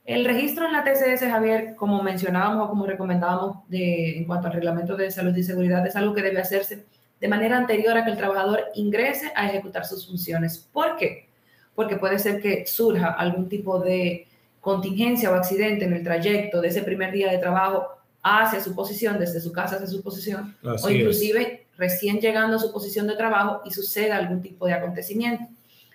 El 0.06 0.24
registro 0.24 0.66
en 0.66 0.72
la 0.72 0.86
TCS, 0.86 1.30
Javier, 1.30 1.76
como 1.76 2.02
mencionábamos 2.02 2.66
o 2.66 2.70
como 2.70 2.86
recomendábamos 2.86 3.68
de, 3.68 4.18
en 4.18 4.26
cuanto 4.26 4.48
al 4.48 4.54
reglamento 4.54 4.96
de 4.96 5.12
salud 5.12 5.36
y 5.36 5.44
seguridad, 5.44 5.86
es 5.86 5.98
algo 5.98 6.14
que 6.14 6.22
debe 6.22 6.40
hacerse 6.40 6.86
de 7.20 7.28
manera 7.28 7.58
anterior 7.58 7.98
a 7.98 8.06
que 8.06 8.12
el 8.12 8.18
trabajador 8.18 8.66
ingrese 8.76 9.32
a 9.36 9.48
ejecutar 9.48 9.86
sus 9.86 10.08
funciones. 10.08 10.70
¿Por 10.72 10.96
qué? 10.96 11.28
Porque 11.76 11.98
puede 11.98 12.20
ser 12.20 12.42
que 12.42 12.66
surja 12.66 13.12
algún 13.12 13.50
tipo 13.50 13.80
de 13.80 14.28
contingencia 14.62 15.32
o 15.32 15.36
accidente 15.36 15.86
en 15.86 15.94
el 15.94 16.04
trayecto 16.04 16.62
de 16.62 16.70
ese 16.70 16.84
primer 16.84 17.12
día 17.12 17.30
de 17.30 17.40
trabajo 17.40 17.88
hacia 18.24 18.62
su 18.62 18.74
posición, 18.74 19.20
desde 19.20 19.42
su 19.42 19.52
casa 19.52 19.76
hacia 19.76 19.88
su 19.88 20.02
posición, 20.02 20.56
o 20.64 20.90
inclusive 20.90 21.67
recién 21.78 22.20
llegando 22.20 22.58
a 22.58 22.60
su 22.60 22.72
posición 22.72 23.08
de 23.08 23.16
trabajo 23.16 23.62
y 23.66 23.72
suceda 23.72 24.18
algún 24.18 24.42
tipo 24.42 24.66
de 24.66 24.74
acontecimiento. 24.74 25.46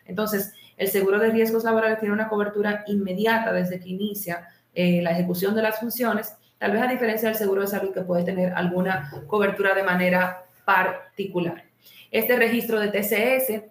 Entonces, 0.06 0.52
el 0.76 0.88
seguro 0.88 1.18
de 1.18 1.30
riesgos 1.30 1.64
laborales 1.64 1.98
tiene 1.98 2.14
una 2.14 2.28
cobertura 2.28 2.84
inmediata 2.86 3.52
desde 3.52 3.78
que 3.78 3.88
inicia 3.88 4.48
eh, 4.74 5.00
la 5.02 5.12
ejecución 5.12 5.54
de 5.54 5.62
las 5.62 5.78
funciones, 5.78 6.34
tal 6.58 6.72
vez 6.72 6.82
a 6.82 6.86
diferencia 6.86 7.28
del 7.28 7.36
seguro 7.36 7.62
de 7.62 7.68
salud 7.68 7.92
que 7.92 8.02
puede 8.02 8.24
tener 8.24 8.52
alguna 8.52 9.10
cobertura 9.26 9.74
de 9.74 9.82
manera 9.82 10.44
particular. 10.64 11.64
Este 12.10 12.36
registro 12.36 12.80
de 12.80 12.88
TCS 12.88 13.62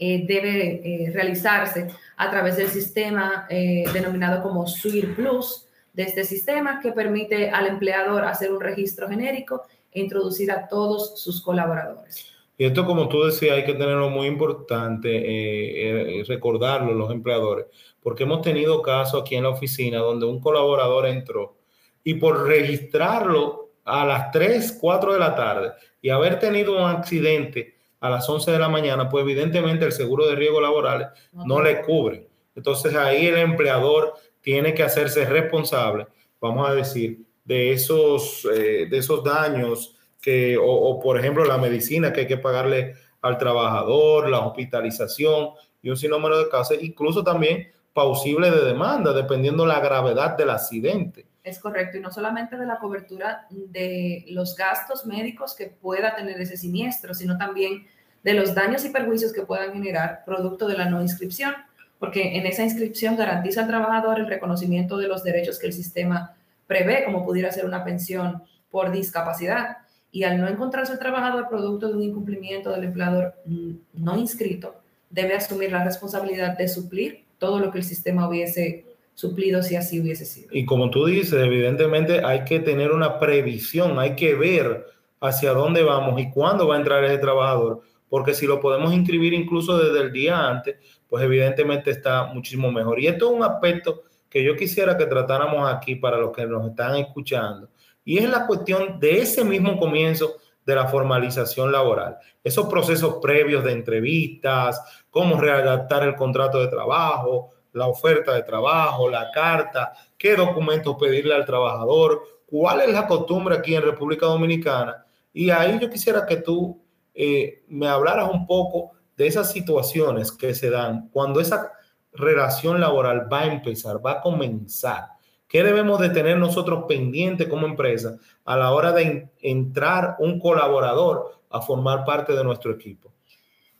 eh, 0.00 0.26
debe 0.26 1.06
eh, 1.06 1.10
realizarse 1.12 1.88
a 2.16 2.30
través 2.30 2.56
del 2.56 2.68
sistema 2.68 3.46
denominado 3.48 4.42
como 4.42 4.66
SUIR 4.66 5.14
Plus, 5.14 5.68
de 5.92 6.04
este 6.04 6.22
sistema 6.22 6.78
que 6.80 6.92
permite 6.92 7.50
al 7.50 7.66
empleador 7.66 8.24
hacer 8.24 8.52
un 8.52 8.60
registro 8.60 9.08
genérico 9.08 9.62
introducir 9.92 10.50
a 10.50 10.68
todos 10.68 11.20
sus 11.20 11.40
colaboradores. 11.40 12.26
Y 12.56 12.64
esto, 12.64 12.84
como 12.84 13.08
tú 13.08 13.22
decías, 13.22 13.56
hay 13.56 13.64
que 13.64 13.74
tenerlo 13.74 14.10
muy 14.10 14.26
importante, 14.26 15.08
eh, 15.16 16.20
eh, 16.20 16.24
recordarlo 16.26 16.92
los 16.92 17.10
empleadores, 17.10 17.66
porque 18.02 18.24
hemos 18.24 18.42
tenido 18.42 18.82
casos 18.82 19.22
aquí 19.22 19.36
en 19.36 19.44
la 19.44 19.50
oficina 19.50 19.98
donde 19.98 20.26
un 20.26 20.40
colaborador 20.40 21.06
entró 21.06 21.56
y 22.02 22.14
por 22.14 22.46
registrarlo 22.46 23.70
a 23.84 24.04
las 24.04 24.30
3, 24.32 24.78
4 24.80 25.12
de 25.12 25.18
la 25.18 25.34
tarde 25.34 25.72
y 26.02 26.10
haber 26.10 26.38
tenido 26.38 26.76
un 26.76 26.88
accidente 26.90 27.76
a 28.00 28.10
las 28.10 28.28
11 28.28 28.50
de 28.50 28.58
la 28.58 28.68
mañana, 28.68 29.08
pues 29.08 29.22
evidentemente 29.22 29.84
el 29.84 29.92
seguro 29.92 30.26
de 30.26 30.36
riesgo 30.36 30.60
laboral 30.60 31.12
no, 31.32 31.62
le 31.62 31.82
cubre. 31.82 32.28
Entonces 32.54 32.94
ahí 32.94 33.26
el 33.26 33.38
empleador 33.38 34.14
tiene 34.40 34.74
que 34.74 34.82
hacerse 34.82 35.24
responsable, 35.26 36.06
vamos 36.40 36.68
a 36.68 36.74
decir, 36.74 37.24
de 37.48 37.72
esos, 37.72 38.46
eh, 38.54 38.86
de 38.90 38.98
esos 38.98 39.24
daños 39.24 39.96
que, 40.20 40.58
o, 40.60 41.00
por 41.00 41.18
ejemplo, 41.18 41.46
la 41.46 41.56
medicina 41.56 42.12
que 42.12 42.20
hay 42.20 42.26
que 42.26 42.36
pagarle 42.36 42.94
al 43.22 43.38
trabajador, 43.38 44.28
la 44.28 44.40
hospitalización 44.40 45.50
y 45.80 45.88
un 45.88 45.96
sinnúmero 45.96 46.38
de 46.38 46.50
casos, 46.50 46.76
incluso 46.82 47.24
también 47.24 47.68
pausible 47.94 48.50
de 48.50 48.66
demanda, 48.66 49.14
dependiendo 49.14 49.64
la 49.64 49.80
gravedad 49.80 50.36
del 50.36 50.50
accidente. 50.50 51.24
Es 51.42 51.58
correcto, 51.58 51.96
y 51.96 52.00
no 52.00 52.10
solamente 52.10 52.58
de 52.58 52.66
la 52.66 52.78
cobertura 52.78 53.46
de 53.48 54.26
los 54.28 54.54
gastos 54.54 55.06
médicos 55.06 55.54
que 55.56 55.68
pueda 55.68 56.14
tener 56.14 56.38
ese 56.38 56.58
siniestro, 56.58 57.14
sino 57.14 57.38
también 57.38 57.86
de 58.22 58.34
los 58.34 58.54
daños 58.54 58.84
y 58.84 58.90
perjuicios 58.90 59.32
que 59.32 59.46
puedan 59.46 59.72
generar 59.72 60.22
producto 60.26 60.68
de 60.68 60.76
la 60.76 60.84
no 60.84 61.00
inscripción, 61.00 61.54
porque 61.98 62.36
en 62.36 62.44
esa 62.44 62.62
inscripción 62.62 63.16
garantiza 63.16 63.62
al 63.62 63.68
trabajador 63.68 64.18
el 64.18 64.26
reconocimiento 64.26 64.98
de 64.98 65.08
los 65.08 65.24
derechos 65.24 65.58
que 65.58 65.68
el 65.68 65.72
sistema 65.72 66.34
prevé, 66.68 67.02
como 67.04 67.24
pudiera 67.24 67.50
ser 67.50 67.64
una 67.64 67.82
pensión 67.82 68.44
por 68.70 68.92
discapacidad 68.92 69.78
y 70.12 70.22
al 70.22 70.40
no 70.40 70.46
encontrarse 70.46 70.92
el 70.92 70.98
trabajador 71.00 71.48
producto 71.48 71.88
de 71.88 71.94
un 71.94 72.02
incumplimiento 72.02 72.70
del 72.70 72.84
empleador 72.84 73.34
mm, 73.44 73.70
no 73.94 74.16
inscrito, 74.16 74.76
debe 75.10 75.34
asumir 75.34 75.72
la 75.72 75.82
responsabilidad 75.82 76.56
de 76.56 76.68
suplir 76.68 77.24
todo 77.38 77.58
lo 77.58 77.72
que 77.72 77.78
el 77.78 77.84
sistema 77.84 78.28
hubiese 78.28 78.84
suplido 79.14 79.62
si 79.62 79.74
así 79.74 80.00
hubiese 80.00 80.24
sido. 80.24 80.48
Y 80.52 80.64
como 80.64 80.90
tú 80.90 81.06
dices, 81.06 81.32
evidentemente 81.32 82.24
hay 82.24 82.44
que 82.44 82.60
tener 82.60 82.92
una 82.92 83.18
previsión, 83.18 83.98
hay 83.98 84.14
que 84.14 84.34
ver 84.34 84.86
hacia 85.20 85.52
dónde 85.52 85.82
vamos 85.82 86.20
y 86.20 86.30
cuándo 86.30 86.68
va 86.68 86.76
a 86.76 86.78
entrar 86.78 87.02
ese 87.04 87.18
trabajador, 87.18 87.80
porque 88.08 88.34
si 88.34 88.46
lo 88.46 88.60
podemos 88.60 88.92
inscribir 88.92 89.34
incluso 89.34 89.76
desde 89.76 90.00
el 90.00 90.12
día 90.12 90.48
antes, 90.48 90.76
pues 91.08 91.24
evidentemente 91.24 91.90
está 91.90 92.26
muchísimo 92.26 92.70
mejor. 92.70 93.00
Y 93.00 93.08
esto 93.08 93.30
es 93.30 93.36
un 93.36 93.42
aspecto 93.42 94.02
que 94.28 94.44
yo 94.44 94.56
quisiera 94.56 94.96
que 94.96 95.06
tratáramos 95.06 95.70
aquí 95.70 95.94
para 95.94 96.18
los 96.18 96.32
que 96.32 96.46
nos 96.46 96.66
están 96.68 96.96
escuchando, 96.96 97.68
y 98.04 98.18
es 98.18 98.28
la 98.28 98.46
cuestión 98.46 98.98
de 98.98 99.20
ese 99.20 99.44
mismo 99.44 99.78
comienzo 99.78 100.36
de 100.64 100.74
la 100.74 100.86
formalización 100.86 101.72
laboral. 101.72 102.18
Esos 102.44 102.68
procesos 102.68 103.16
previos 103.22 103.64
de 103.64 103.72
entrevistas, 103.72 104.82
cómo 105.10 105.40
readaptar 105.40 106.02
el 106.02 106.14
contrato 106.14 106.60
de 106.60 106.68
trabajo, 106.68 107.50
la 107.72 107.86
oferta 107.86 108.34
de 108.34 108.42
trabajo, 108.42 109.08
la 109.08 109.30
carta, 109.30 109.92
qué 110.16 110.36
documentos 110.36 110.96
pedirle 111.00 111.34
al 111.34 111.46
trabajador, 111.46 112.22
cuál 112.46 112.80
es 112.82 112.92
la 112.92 113.06
costumbre 113.06 113.56
aquí 113.56 113.74
en 113.74 113.82
República 113.82 114.26
Dominicana. 114.26 115.06
Y 115.32 115.50
ahí 115.50 115.78
yo 115.80 115.88
quisiera 115.88 116.26
que 116.26 116.36
tú 116.36 116.82
eh, 117.14 117.62
me 117.68 117.88
hablaras 117.88 118.30
un 118.30 118.46
poco 118.46 118.92
de 119.16 119.26
esas 119.26 119.50
situaciones 119.50 120.32
que 120.32 120.54
se 120.54 120.70
dan 120.70 121.08
cuando 121.10 121.40
esa 121.40 121.72
relación 122.18 122.80
laboral 122.80 123.32
va 123.32 123.40
a 123.40 123.46
empezar, 123.46 124.04
va 124.04 124.12
a 124.12 124.20
comenzar 124.20 125.18
¿Qué 125.48 125.62
debemos 125.62 125.98
de 125.98 126.10
tener 126.10 126.36
nosotros 126.36 126.84
pendiente 126.86 127.48
como 127.48 127.66
empresa 127.66 128.18
a 128.44 128.54
la 128.54 128.70
hora 128.72 128.92
de 128.92 129.30
entrar 129.40 130.16
un 130.18 130.38
colaborador 130.38 131.40
a 131.48 131.62
formar 131.62 132.04
parte 132.04 132.34
de 132.34 132.44
nuestro 132.44 132.70
equipo? 132.72 133.10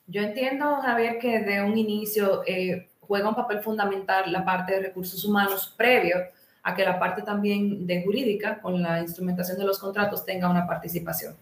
Yo 0.07 0.23
entiendo, 0.23 0.77
Javier, 0.77 1.19
que 1.19 1.41
de 1.41 1.63
un 1.63 1.77
inicio 1.77 2.43
eh, 2.47 2.89
juega 3.01 3.29
un 3.29 3.35
papel 3.35 3.61
fundamental 3.61 4.33
la 4.33 4.47
parte 4.47 4.73
de 4.73 4.81
recursos 4.81 5.23
humanos 5.27 5.75
previo 5.77 6.17
a 6.63 6.75
que 6.75 6.85
la 6.85 6.99
parte 6.99 7.21
también 7.21 7.87
de 7.87 8.03
jurídica, 8.03 8.61
con 8.63 8.83
la 8.83 9.01
instrumentación 9.01 9.59
de 9.59 9.67
los 9.67 9.79
contratos, 9.79 10.25
tenga 10.25 10.49
una 10.49 10.67
participación. 10.67 11.37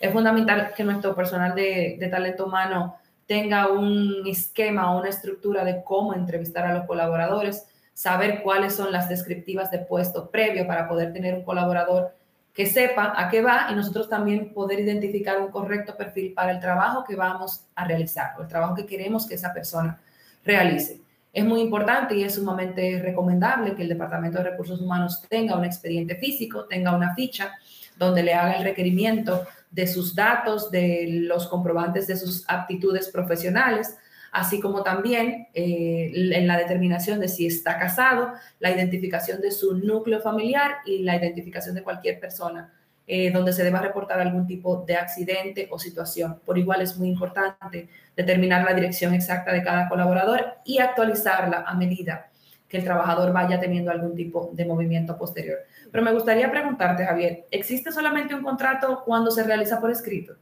Es 0.00 0.10
fundamental 0.10 0.72
que 0.74 0.84
nuestro 0.84 1.14
personal 1.14 1.54
de, 1.54 1.96
de 1.98 2.08
talento 2.08 2.46
humano 2.46 2.96
tenga 3.26 3.68
un 3.68 4.22
esquema 4.26 4.92
o 4.94 5.00
una 5.00 5.08
estructura 5.08 5.64
de 5.64 5.82
cómo 5.84 6.14
entrevistar 6.14 6.64
a 6.64 6.74
los 6.74 6.86
colaboradores, 6.86 7.66
saber 7.92 8.42
cuáles 8.42 8.74
son 8.74 8.92
las 8.92 9.08
descriptivas 9.08 9.70
de 9.70 9.78
puesto 9.78 10.30
previo 10.30 10.66
para 10.66 10.88
poder 10.88 11.12
tener 11.12 11.34
un 11.34 11.42
colaborador 11.42 12.14
que 12.56 12.66
sepa 12.66 13.12
a 13.16 13.28
qué 13.28 13.42
va 13.42 13.68
y 13.70 13.74
nosotros 13.74 14.08
también 14.08 14.54
poder 14.54 14.80
identificar 14.80 15.40
un 15.40 15.50
correcto 15.50 15.94
perfil 15.96 16.32
para 16.32 16.52
el 16.52 16.60
trabajo 16.60 17.04
que 17.04 17.14
vamos 17.14 17.66
a 17.74 17.84
realizar 17.84 18.34
o 18.38 18.42
el 18.42 18.48
trabajo 18.48 18.74
que 18.74 18.86
queremos 18.86 19.26
que 19.26 19.34
esa 19.34 19.52
persona 19.52 20.00
realice. 20.42 21.00
Es 21.34 21.44
muy 21.44 21.60
importante 21.60 22.16
y 22.16 22.24
es 22.24 22.34
sumamente 22.34 22.98
recomendable 23.02 23.74
que 23.74 23.82
el 23.82 23.90
Departamento 23.90 24.38
de 24.38 24.50
Recursos 24.50 24.80
Humanos 24.80 25.22
tenga 25.28 25.54
un 25.54 25.66
expediente 25.66 26.16
físico, 26.16 26.64
tenga 26.64 26.96
una 26.96 27.14
ficha 27.14 27.52
donde 27.96 28.22
le 28.22 28.34
haga 28.34 28.54
el 28.54 28.64
requerimiento 28.64 29.46
de 29.70 29.86
sus 29.86 30.14
datos, 30.14 30.70
de 30.70 31.06
los 31.08 31.46
comprobantes 31.48 32.06
de 32.06 32.16
sus 32.16 32.44
aptitudes 32.48 33.08
profesionales, 33.08 33.96
así 34.32 34.60
como 34.60 34.82
también 34.82 35.48
eh, 35.54 36.12
en 36.14 36.46
la 36.46 36.58
determinación 36.58 37.20
de 37.20 37.28
si 37.28 37.46
está 37.46 37.78
casado, 37.78 38.32
la 38.60 38.70
identificación 38.70 39.40
de 39.40 39.50
su 39.50 39.74
núcleo 39.76 40.20
familiar 40.20 40.76
y 40.84 41.02
la 41.02 41.16
identificación 41.16 41.74
de 41.74 41.82
cualquier 41.82 42.20
persona 42.20 42.72
eh, 43.08 43.30
donde 43.30 43.52
se 43.52 43.62
deba 43.62 43.80
reportar 43.80 44.18
algún 44.18 44.48
tipo 44.48 44.84
de 44.84 44.96
accidente 44.96 45.68
o 45.70 45.78
situación. 45.78 46.40
Por 46.44 46.58
igual 46.58 46.82
es 46.82 46.96
muy 46.96 47.08
importante 47.08 47.88
determinar 48.16 48.64
la 48.64 48.74
dirección 48.74 49.14
exacta 49.14 49.52
de 49.52 49.62
cada 49.62 49.88
colaborador 49.88 50.56
y 50.64 50.78
actualizarla 50.78 51.64
a 51.66 51.74
medida 51.74 52.28
que 52.68 52.78
el 52.78 52.84
trabajador 52.84 53.32
vaya 53.32 53.60
teniendo 53.60 53.90
algún 53.90 54.14
tipo 54.14 54.50
de 54.52 54.64
movimiento 54.64 55.16
posterior. 55.16 55.58
Pero 55.90 56.04
me 56.04 56.12
gustaría 56.12 56.50
preguntarte, 56.50 57.04
Javier, 57.04 57.44
¿existe 57.50 57.92
solamente 57.92 58.34
un 58.34 58.42
contrato 58.42 59.02
cuando 59.04 59.30
se 59.30 59.44
realiza 59.44 59.80
por 59.80 59.90
escrito? 59.90 60.34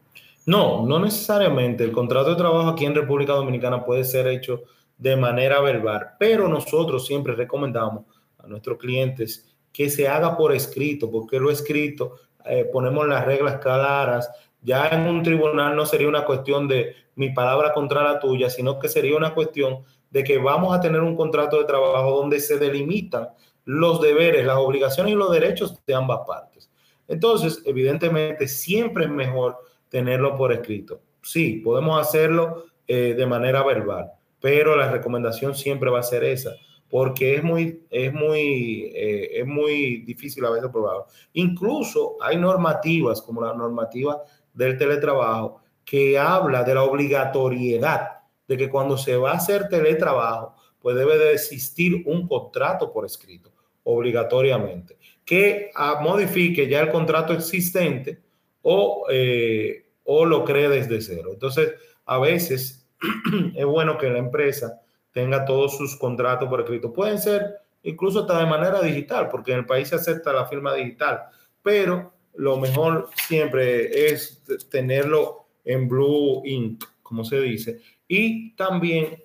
No, 0.46 0.86
no 0.86 0.98
necesariamente. 0.98 1.84
El 1.84 1.92
contrato 1.92 2.30
de 2.30 2.36
trabajo 2.36 2.70
aquí 2.70 2.84
en 2.84 2.94
República 2.94 3.32
Dominicana 3.32 3.84
puede 3.84 4.04
ser 4.04 4.26
hecho 4.26 4.62
de 4.96 5.16
manera 5.16 5.60
verbal, 5.60 6.10
pero 6.18 6.48
nosotros 6.48 7.06
siempre 7.06 7.34
recomendamos 7.34 8.04
a 8.38 8.46
nuestros 8.46 8.78
clientes 8.78 9.54
que 9.72 9.90
se 9.90 10.06
haga 10.06 10.36
por 10.36 10.54
escrito, 10.54 11.10
porque 11.10 11.40
lo 11.40 11.50
escrito 11.50 12.16
eh, 12.44 12.68
ponemos 12.72 13.06
las 13.08 13.24
reglas 13.24 13.58
claras. 13.58 14.30
Ya 14.62 14.88
en 14.88 15.02
un 15.02 15.22
tribunal 15.22 15.74
no 15.74 15.84
sería 15.84 16.08
una 16.08 16.24
cuestión 16.24 16.68
de 16.68 16.94
mi 17.16 17.30
palabra 17.30 17.72
contra 17.72 18.02
la 18.02 18.18
tuya, 18.18 18.50
sino 18.50 18.78
que 18.78 18.88
sería 18.88 19.16
una 19.16 19.34
cuestión 19.34 19.84
de 20.14 20.22
que 20.22 20.38
vamos 20.38 20.72
a 20.72 20.80
tener 20.80 21.00
un 21.00 21.16
contrato 21.16 21.58
de 21.58 21.64
trabajo 21.64 22.12
donde 22.12 22.38
se 22.38 22.56
delimitan 22.56 23.30
los 23.64 24.00
deberes, 24.00 24.46
las 24.46 24.58
obligaciones 24.58 25.12
y 25.12 25.16
los 25.16 25.32
derechos 25.32 25.84
de 25.84 25.92
ambas 25.92 26.20
partes. 26.24 26.70
Entonces, 27.08 27.60
evidentemente, 27.64 28.46
siempre 28.46 29.06
es 29.06 29.10
mejor 29.10 29.58
tenerlo 29.88 30.36
por 30.36 30.52
escrito. 30.52 31.00
Sí, 31.20 31.60
podemos 31.64 32.00
hacerlo 32.00 32.66
eh, 32.86 33.14
de 33.16 33.26
manera 33.26 33.64
verbal, 33.64 34.12
pero 34.38 34.76
la 34.76 34.88
recomendación 34.88 35.56
siempre 35.56 35.90
va 35.90 35.98
a 35.98 36.04
ser 36.04 36.22
esa, 36.22 36.52
porque 36.88 37.34
es 37.34 37.42
muy, 37.42 37.82
es 37.90 38.12
muy, 38.12 38.92
eh, 38.94 39.40
es 39.40 39.46
muy 39.46 40.02
difícil 40.02 40.44
a 40.44 40.50
veces 40.50 40.70
probarlo. 40.70 41.06
Incluso 41.32 42.18
hay 42.20 42.36
normativas, 42.36 43.20
como 43.20 43.40
la 43.40 43.52
normativa 43.52 44.22
del 44.52 44.78
teletrabajo, 44.78 45.60
que 45.84 46.16
habla 46.16 46.62
de 46.62 46.74
la 46.76 46.84
obligatoriedad 46.84 48.23
de 48.46 48.56
que 48.56 48.70
cuando 48.70 48.96
se 48.96 49.16
va 49.16 49.32
a 49.32 49.36
hacer 49.36 49.68
teletrabajo, 49.68 50.56
pues 50.80 50.96
debe 50.96 51.16
de 51.18 51.32
existir 51.32 52.02
un 52.06 52.28
contrato 52.28 52.92
por 52.92 53.06
escrito, 53.06 53.52
obligatoriamente, 53.84 54.98
que 55.24 55.70
ah, 55.74 56.00
modifique 56.02 56.68
ya 56.68 56.80
el 56.80 56.90
contrato 56.90 57.32
existente 57.32 58.20
o 58.62 59.06
eh, 59.10 59.84
o 60.04 60.24
lo 60.24 60.44
cree 60.44 60.68
desde 60.68 61.00
cero. 61.00 61.30
Entonces, 61.32 61.74
a 62.04 62.18
veces 62.18 62.86
es 63.54 63.64
bueno 63.64 63.98
que 63.98 64.10
la 64.10 64.18
empresa 64.18 64.80
tenga 65.12 65.44
todos 65.44 65.76
sus 65.76 65.96
contratos 65.96 66.48
por 66.48 66.60
escrito. 66.60 66.92
Pueden 66.92 67.18
ser 67.18 67.56
incluso 67.82 68.20
hasta 68.20 68.38
de 68.38 68.46
manera 68.46 68.80
digital, 68.82 69.28
porque 69.28 69.52
en 69.52 69.58
el 69.58 69.66
país 69.66 69.88
se 69.88 69.96
acepta 69.96 70.32
la 70.32 70.46
firma 70.46 70.74
digital, 70.74 71.24
pero 71.62 72.12
lo 72.34 72.58
mejor 72.58 73.10
siempre 73.26 74.08
es 74.10 74.42
tenerlo 74.70 75.46
en 75.64 75.88
Blue 75.88 76.42
Ink, 76.44 76.84
como 77.02 77.24
se 77.24 77.40
dice. 77.40 77.80
Y 78.08 78.54
también, 78.56 79.22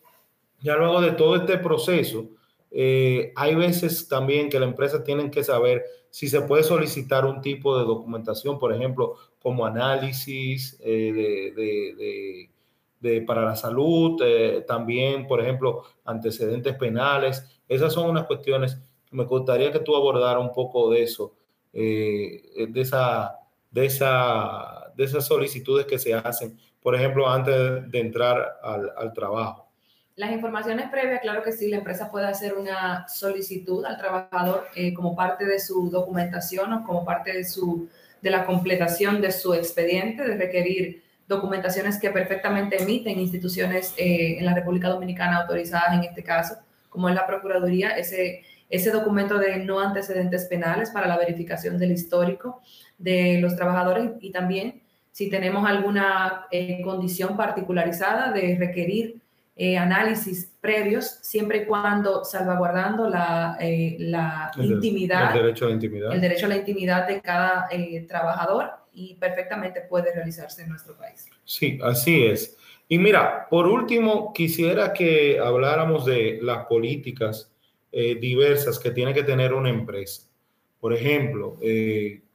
ya 0.61 0.75
luego 0.75 1.01
de 1.01 1.11
todo 1.11 1.35
este 1.35 1.57
proceso, 1.57 2.29
eh, 2.71 3.33
hay 3.35 3.55
veces 3.55 4.07
también 4.07 4.49
que 4.49 4.59
la 4.59 4.65
empresa 4.65 5.03
tiene 5.03 5.31
que 5.31 5.43
saber 5.43 5.83
si 6.09 6.27
se 6.27 6.41
puede 6.41 6.63
solicitar 6.63 7.25
un 7.25 7.41
tipo 7.41 7.77
de 7.77 7.85
documentación, 7.85 8.59
por 8.59 8.73
ejemplo, 8.73 9.15
como 9.41 9.65
análisis 9.65 10.77
eh, 10.83 11.51
de, 11.55 12.49
de, 12.99 13.21
para 13.21 13.43
la 13.43 13.55
salud, 13.55 14.21
eh, 14.23 14.63
también, 14.67 15.27
por 15.27 15.41
ejemplo, 15.41 15.83
antecedentes 16.05 16.75
penales. 16.75 17.61
Esas 17.67 17.93
son 17.93 18.09
unas 18.09 18.25
cuestiones 18.25 18.75
que 19.05 19.15
me 19.15 19.23
gustaría 19.23 19.71
que 19.71 19.79
tú 19.79 19.95
abordaras 19.95 20.43
un 20.43 20.51
poco 20.51 20.89
de 20.91 21.03
eso, 21.03 21.33
de, 21.71 22.71
esa, 22.75 23.35
de, 23.71 23.85
esa, 23.85 24.91
de 24.95 25.03
esas 25.03 25.25
solicitudes 25.25 25.85
que 25.85 25.99
se 25.99 26.13
hacen, 26.13 26.57
por 26.81 26.95
ejemplo, 26.95 27.29
antes 27.29 27.89
de 27.91 27.99
entrar 27.99 28.59
al, 28.63 29.13
trabajo. 29.13 29.67
Las 30.15 30.31
informaciones 30.31 30.89
previas, 30.89 31.21
claro 31.21 31.43
que 31.43 31.51
sí, 31.51 31.69
la 31.69 31.77
empresa 31.77 32.11
puede 32.11 32.27
hacer 32.27 32.53
una 32.55 33.07
solicitud 33.07 33.85
al 33.85 33.97
trabajador 33.97 34.67
eh, 34.75 34.93
como 34.93 35.15
parte 35.15 35.45
de 35.45 35.59
su 35.59 35.89
documentación 35.89 36.73
o 36.73 36.83
como 36.83 37.05
parte 37.05 37.33
de, 37.33 37.45
su, 37.45 37.89
de 38.21 38.29
la 38.29 38.45
completación 38.45 39.21
de 39.21 39.31
su 39.31 39.53
expediente, 39.53 40.23
de 40.23 40.35
requerir 40.35 41.03
documentaciones 41.27 41.99
que 41.99 42.09
perfectamente 42.09 42.81
emiten 42.81 43.19
instituciones 43.19 43.93
eh, 43.97 44.37
en 44.39 44.45
la 44.45 44.55
República 44.55 44.89
Dominicana 44.89 45.37
autorizadas 45.37 45.93
en 45.93 46.03
este 46.03 46.23
caso, 46.23 46.55
como 46.89 47.07
es 47.07 47.15
la 47.15 47.27
Procuraduría, 47.27 47.91
ese, 47.91 48.43
ese 48.69 48.89
documento 48.91 49.37
de 49.37 49.57
no 49.57 49.79
antecedentes 49.79 50.45
penales 50.45 50.89
para 50.89 51.07
la 51.07 51.17
verificación 51.17 51.77
del 51.77 51.91
histórico 51.91 52.61
de 52.97 53.39
los 53.39 53.55
trabajadores 53.55 54.11
y 54.21 54.31
también 54.31 54.81
si 55.19 55.29
tenemos 55.29 55.67
alguna 55.67 56.47
eh, 56.49 56.79
condición 56.81 57.35
particularizada 57.35 58.31
de 58.31 58.55
requerir 58.57 59.17
eh, 59.57 59.77
análisis 59.77 60.49
previos, 60.61 61.19
siempre 61.21 61.57
y 61.57 61.65
cuando 61.65 62.23
salvaguardando 62.23 63.09
la, 63.09 63.57
eh, 63.59 63.97
la 63.99 64.49
intimidad, 64.55 65.35
el 65.35 65.41
derecho 65.41 65.65
a 65.65 65.67
la 65.67 65.73
intimidad, 65.73 66.13
el 66.13 66.21
derecho 66.21 66.45
a 66.45 66.49
la 66.49 66.55
intimidad 66.55 67.05
de 67.05 67.19
cada 67.19 67.67
eh, 67.69 68.05
trabajador 68.07 68.69
y 68.93 69.15
perfectamente 69.15 69.81
puede 69.81 70.13
realizarse 70.13 70.61
en 70.61 70.69
nuestro 70.69 70.95
país. 70.95 71.27
Sí, 71.43 71.77
así 71.83 72.23
es. 72.23 72.55
Y 72.87 72.97
mira, 72.97 73.45
por 73.49 73.67
último, 73.67 74.31
quisiera 74.31 74.93
que 74.93 75.37
habláramos 75.37 76.05
de 76.05 76.39
las 76.41 76.65
políticas 76.67 77.51
diversas 77.91 78.79
que 78.79 78.91
tiene 78.91 79.13
que 79.13 79.23
tener 79.23 79.53
una 79.53 79.69
empresa. 79.69 80.29
Por 80.79 80.93
ejemplo, 80.93 81.57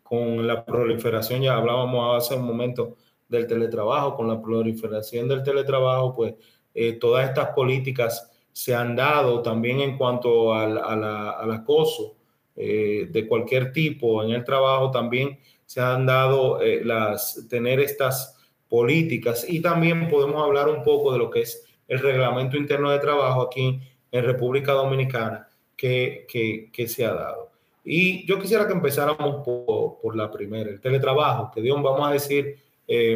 con 0.04 0.46
la 0.46 0.64
proliferación, 0.64 1.42
ya 1.42 1.56
hablábamos 1.56 2.22
hace 2.22 2.36
un 2.36 2.46
momento 2.46 2.96
del 3.28 3.46
teletrabajo, 3.48 4.14
con 4.14 4.28
la 4.28 4.40
proliferación 4.40 5.26
del 5.26 5.42
teletrabajo, 5.42 6.14
pues 6.14 6.34
eh, 6.74 6.92
todas 6.92 7.28
estas 7.28 7.48
políticas 7.48 8.30
se 8.52 8.74
han 8.74 8.94
dado 8.94 9.42
también 9.42 9.80
en 9.80 9.96
cuanto 9.96 10.54
al, 10.54 10.78
al 10.78 11.50
acoso 11.50 12.16
eh, 12.54 13.08
de 13.10 13.26
cualquier 13.26 13.72
tipo 13.72 14.22
en 14.22 14.30
el 14.30 14.44
trabajo, 14.44 14.90
también 14.90 15.40
se 15.66 15.80
han 15.80 16.06
dado 16.06 16.60
eh, 16.60 16.84
las, 16.84 17.46
tener 17.48 17.80
estas 17.80 18.36
políticas 18.68 19.44
y 19.48 19.60
también 19.60 20.08
podemos 20.08 20.40
hablar 20.40 20.68
un 20.68 20.84
poco 20.84 21.12
de 21.12 21.18
lo 21.18 21.30
que 21.30 21.40
es 21.40 21.64
el 21.88 21.98
reglamento 21.98 22.56
interno 22.56 22.90
de 22.90 23.00
trabajo 23.00 23.42
aquí 23.42 23.80
en 24.12 24.24
República 24.24 24.72
Dominicana 24.72 25.48
que, 25.76 26.26
que 26.72 26.88
se 26.88 27.04
ha 27.04 27.14
dado. 27.14 27.53
Y 27.84 28.26
yo 28.26 28.40
quisiera 28.40 28.66
que 28.66 28.72
empezáramos 28.72 29.44
por, 29.44 30.00
por, 30.00 30.16
la 30.16 30.30
primera, 30.30 30.70
el 30.70 30.80
teletrabajo, 30.80 31.50
que 31.54 31.60
Dios, 31.60 31.80
vamos 31.82 32.08
a 32.08 32.12
decir, 32.12 32.56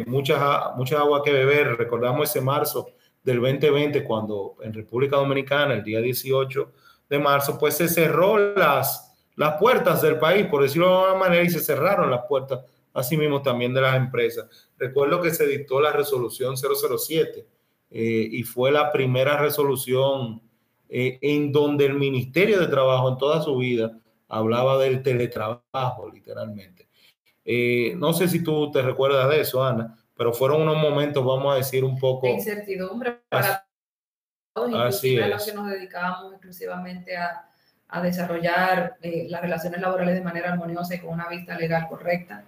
mucha, 0.05 0.71
mucha 0.75 0.99
agua 0.99 1.23
que 1.23 1.33
beber. 1.33 1.75
Recordamos 1.75 2.29
ese 2.29 2.39
marzo 2.39 2.87
del 3.23 3.41
2020, 3.41 4.03
cuando 4.03 4.57
en 4.61 4.73
República 4.73 5.17
Dominicana, 5.17 5.73
el 5.73 5.83
día 5.83 6.01
18 6.01 6.71
de 7.09 7.19
marzo, 7.19 7.57
pues 7.57 7.75
se 7.75 7.87
cerró 7.87 8.53
las, 8.55 9.15
las 9.35 9.57
puertas 9.59 10.01
del 10.01 10.19
país, 10.19 10.47
por 10.47 10.61
decirlo 10.61 10.87
de 10.89 10.95
alguna 11.05 11.19
manera, 11.19 11.43
y 11.43 11.49
se 11.49 11.59
cerraron 11.59 12.11
las 12.11 12.25
puertas, 12.27 12.59
así 12.93 13.17
mismo 13.17 13.41
también 13.41 13.73
de 13.73 13.81
las 13.81 13.95
empresas. 13.95 14.47
Recuerdo 14.77 15.21
que 15.21 15.31
se 15.31 15.47
dictó 15.47 15.81
la 15.81 15.91
resolución 15.91 16.55
007 16.57 17.45
eh, 17.91 18.27
y 18.31 18.43
fue 18.43 18.71
la 18.71 18.91
primera 18.91 19.37
resolución 19.37 20.41
eh, 20.87 21.17
en 21.21 21.51
donde 21.51 21.85
el 21.85 21.95
Ministerio 21.95 22.59
de 22.59 22.67
Trabajo 22.67 23.09
en 23.09 23.17
toda 23.17 23.41
su 23.41 23.57
vida 23.57 23.97
hablaba 24.29 24.77
del 24.77 25.03
teletrabajo, 25.03 26.09
literalmente. 26.13 26.87
Eh, 27.43 27.95
no 27.97 28.13
sé 28.13 28.27
si 28.27 28.43
tú 28.43 28.71
te 28.71 28.81
recuerdas 28.81 29.29
de 29.29 29.41
eso, 29.41 29.63
Ana, 29.63 29.97
pero 30.15 30.31
fueron 30.33 30.61
unos 30.61 30.77
momentos, 30.77 31.25
vamos 31.25 31.53
a 31.53 31.57
decir, 31.57 31.83
un 31.83 31.97
poco... 31.97 32.27
De 32.27 32.33
incertidumbre 32.33 33.19
para 33.27 33.65
todos, 34.53 34.69
inclusive 34.69 35.23
a 35.23 35.27
los 35.27 35.45
que 35.45 35.53
nos 35.53 35.69
dedicábamos 35.69 36.33
exclusivamente 36.33 37.17
a, 37.17 37.49
a 37.89 38.01
desarrollar 38.01 38.97
eh, 39.01 39.25
las 39.29 39.41
relaciones 39.41 39.81
laborales 39.81 40.15
de 40.15 40.21
manera 40.21 40.51
armoniosa 40.51 40.95
y 40.95 40.99
con 40.99 41.13
una 41.13 41.27
vista 41.27 41.57
legal 41.57 41.87
correcta. 41.89 42.43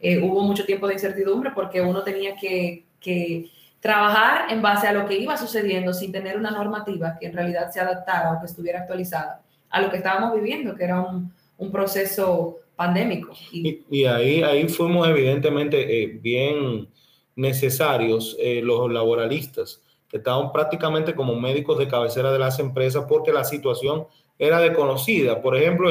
Eh, 0.00 0.18
hubo 0.22 0.42
mucho 0.42 0.64
tiempo 0.64 0.86
de 0.86 0.94
incertidumbre 0.94 1.50
porque 1.54 1.80
uno 1.80 2.02
tenía 2.02 2.34
que, 2.36 2.84
que, 3.00 3.50
trabajar 3.78 4.50
en 4.50 4.62
base 4.62 4.88
a 4.88 4.92
lo 4.92 5.06
que 5.06 5.16
iba 5.16 5.36
sucediendo 5.36 5.92
sin 5.92 6.10
tener 6.10 6.36
una 6.36 6.50
normativa 6.50 7.16
que 7.20 7.26
en 7.26 7.34
realidad 7.34 7.70
se 7.70 7.78
adaptara 7.78 8.32
o 8.32 8.40
que 8.40 8.46
estuviera 8.46 8.80
actualizada 8.80 9.42
a 9.70 9.80
lo 9.80 9.90
que 9.90 9.98
estábamos 9.98 10.34
viviendo, 10.34 10.74
que 10.74 10.84
era 10.84 11.00
un, 11.00 11.32
un 11.58 11.72
proceso 11.72 12.58
pandémico. 12.76 13.32
Y, 13.50 14.04
ahí, 14.04 14.42
ahí 14.42 14.68
fuimos 14.68 15.08
evidentemente 15.08 16.02
eh, 16.02 16.18
bien 16.22 16.88
necesarios 17.34 18.36
eh, 18.38 18.60
los 18.62 18.90
laboralistas, 18.92 19.82
que 20.08 20.18
estaban 20.18 20.52
prácticamente 20.52 21.14
como 21.14 21.34
médicos 21.34 21.78
de 21.78 21.88
cabecera 21.88 22.30
de 22.30 22.38
las 22.38 22.58
empresas 22.58 23.04
porque 23.08 23.32
la 23.32 23.44
situación 23.44 24.06
era 24.38 24.60
desconocida. 24.60 25.40
Por 25.40 25.56
ejemplo, 25.56 25.90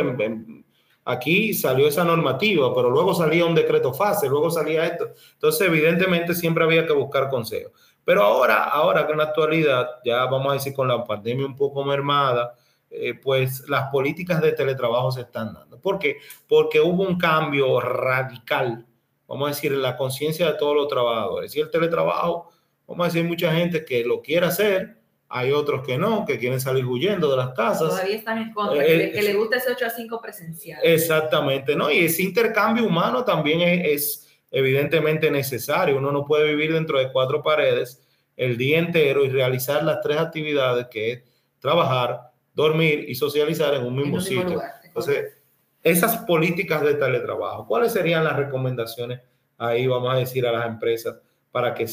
aquí 1.04 1.54
salió 1.54 1.88
esa 1.88 2.04
normativa, 2.04 2.74
pero 2.74 2.90
luego 2.90 3.14
salía 3.14 3.46
un 3.46 3.56
decreto 3.56 3.94
fase, 3.94 4.30
luego 4.30 4.50
salía 4.50 4.86
esto. 4.86 5.10
Entonces, 5.34 5.68
evidentemente, 5.68 6.34
siempre 6.34 6.64
había 6.64 6.86
que 6.86 6.94
buscar 6.94 7.30
consejos. 7.30 7.74
Pero 8.04 8.24
ahora, 8.24 8.64
ahora 8.66 9.06
que 9.06 9.14
en 9.14 9.18
la 9.18 9.26
actualidad, 9.26 9.90
ya 10.06 10.26
vamos 10.26 10.52
a 10.52 10.54
decir 10.54 10.74
con 10.74 10.88
la 10.88 11.04
pandemia 11.04 11.46
un 11.46 11.56
poco 11.56 11.84
mermada, 11.84 12.56
eh, 12.98 13.14
pues 13.16 13.68
las 13.68 13.90
políticas 13.90 14.42
de 14.42 14.52
teletrabajo 14.54 15.12
se 15.12 15.22
están 15.22 15.54
dando. 15.54 15.80
¿Por 15.80 16.00
qué? 16.00 16.18
Porque 16.48 16.80
hubo 16.80 17.04
un 17.04 17.18
cambio 17.18 17.80
radical 17.80 18.86
vamos 19.28 19.48
a 19.48 19.50
decir, 19.50 19.72
la 19.72 19.98
conciencia 19.98 20.52
de 20.52 20.58
todos 20.58 20.76
los 20.76 20.88
trabajadores. 20.88 21.56
Y 21.56 21.62
el 21.62 21.70
teletrabajo, 21.70 22.52
vamos 22.88 23.06
a 23.06 23.08
decir, 23.10 23.24
mucha 23.24 23.54
gente 23.54 23.86
que 23.86 24.04
lo 24.04 24.22
quiere 24.22 24.46
hacer, 24.46 24.98
hay 25.28 25.52
otros 25.52 25.86
que 25.86 25.98
no, 25.98 26.26
que 26.26 26.38
quieren 26.38 26.62
salir 26.62 26.86
huyendo 26.86 27.30
de 27.32 27.38
las 27.38 27.54
casas. 27.54 27.90
Todavía 27.90 28.16
están 28.16 28.38
en 28.38 28.54
contra, 28.54 28.84
que, 28.84 28.96
le 28.96 29.32
eh, 29.32 29.34
gusta 29.34 29.58
ese 29.58 29.72
8 29.72 29.86
a 29.86 29.90
5 29.90 30.22
presencial. 30.22 30.80
Exactamente, 30.84 31.76
¿no? 31.76 31.90
Y 31.92 32.06
ese 32.06 32.24
intercambio 32.24 32.86
humano 32.86 33.24
también 33.26 33.62
es, 33.62 33.88
es 33.88 34.28
evidentemente 34.52 35.32
necesario. 35.32 35.98
Uno 35.98 36.12
no 36.12 36.26
puede 36.26 36.48
vivir 36.50 36.74
dentro 36.74 37.00
de 37.00 37.12
cuatro 37.12 37.42
paredes 37.42 38.02
el 38.38 38.58
día 38.58 38.80
entero 38.80 39.26
y 39.26 39.30
realizar 39.30 39.84
las 39.84 40.02
tres 40.02 40.18
actividades 40.18 40.88
que 40.88 41.12
es 41.12 41.24
trabajar, 41.60 42.32
dormir 42.56 43.06
y 43.08 43.14
socializar 43.14 43.74
en 43.76 43.86
un 43.86 43.96
mismo, 43.96 44.20
sitio. 44.20 44.62
Entonces, 44.84 45.38
esas 45.84 46.18
políticas 46.20 46.82
de 46.82 46.96
teletrabajo, 46.96 47.68
¿cuáles 47.68 47.94
serían 47.94 48.24
las 48.24 48.36
recomendaciones 48.36 49.22
ahí, 49.58 49.86
vamos 49.86 50.14
a 50.14 50.18
decir, 50.18 50.48
a 50.48 50.52
las 50.52 50.66
empresas 50.66 51.18
para 51.52 51.74
que 51.74 51.86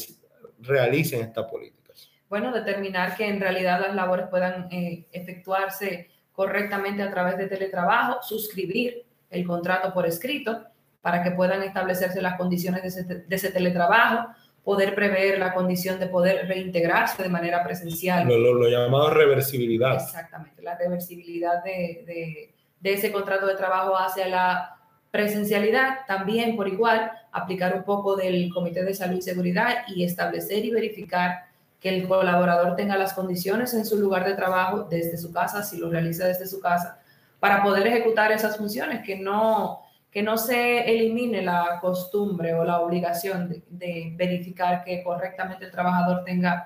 realicen 0.59 1.21
estas 1.21 1.45
políticas? 1.45 2.09
Bueno, 2.29 2.51
determinar 2.51 3.15
que 3.15 3.27
en 3.27 3.39
realidad 3.39 3.79
las 3.79 3.93
labores 3.93 4.27
puedan 4.29 4.67
eh, 4.71 5.05
efectuarse 5.11 6.09
correctamente 6.31 7.03
a 7.03 7.11
través 7.11 7.37
de 7.37 7.45
teletrabajo, 7.45 8.23
suscribir 8.23 9.05
el 9.29 9.45
contrato 9.45 9.93
por 9.93 10.07
escrito 10.07 10.63
para 11.01 11.21
que 11.21 11.31
puedan 11.31 11.61
establecerse 11.63 12.21
las 12.21 12.37
condiciones 12.37 12.95
de 12.95 13.35
ese, 13.35 13.51
teletrabajo, 13.51 14.29
poder 14.63 14.95
prever 14.95 15.39
la 15.39 15.53
condición 15.53 15.99
de 15.99 16.07
poder 16.07 16.47
reintegrarse 16.47 17.21
de 17.21 17.29
manera 17.29 17.63
presencial. 17.63 18.27
Lo, 18.27 18.37
lo, 18.37 18.69
llamado 18.69 19.09
reversibilidad. 19.09 19.95
Exactamente, 19.95 20.61
la 20.61 20.77
reversibilidad 20.77 21.63
de 21.63 22.53
de 22.83 22.93
ese 22.93 23.13
contrato 23.13 23.47
de 23.47 23.55
trabajo 23.55 23.97
hacia 23.97 24.27
la 24.27 24.75
presencialidad, 25.09 25.99
también 26.05 26.57
por 26.57 26.67
igual 26.67 27.11
aplicar 27.31 27.75
un 27.75 27.83
poco 27.83 28.17
del 28.17 28.51
Comité 28.53 28.83
de 28.83 28.93
Salud 28.93 29.17
y 29.17 29.21
Seguridad 29.21 29.85
y 29.87 30.03
establecer 30.03 30.65
y 30.65 30.71
verificar 30.71 31.45
que 31.79 31.89
el 31.89 32.07
colaborador 32.07 32.75
tenga 32.75 32.97
las 32.97 33.13
condiciones 33.13 33.73
en 33.73 33.85
su 33.85 33.97
lugar 33.97 34.25
de 34.25 34.33
trabajo 34.33 34.83
desde 34.89 35.17
su 35.17 35.31
casa, 35.31 35.63
si 35.63 35.77
lo 35.77 35.89
realiza 35.89 36.25
desde 36.25 36.45
su 36.45 36.59
casa, 36.59 36.99
para 37.39 37.63
poder 37.63 37.87
ejecutar 37.87 38.31
esas 38.33 38.57
funciones, 38.57 39.01
que 39.01 39.17
no, 39.17 39.82
que 40.13 40.21
no 40.21 40.37
se 40.37 40.91
elimine 40.91 41.41
la 41.41 41.79
costumbre 41.81 42.53
o 42.53 42.63
la 42.63 42.81
obligación 42.81 43.49
de, 43.49 43.63
de, 43.67 44.13
verificar 44.15 44.83
que 44.83 45.03
correctamente 45.03 45.65
el 45.65 45.71
trabajador 45.71 46.23
tenga 46.23 46.65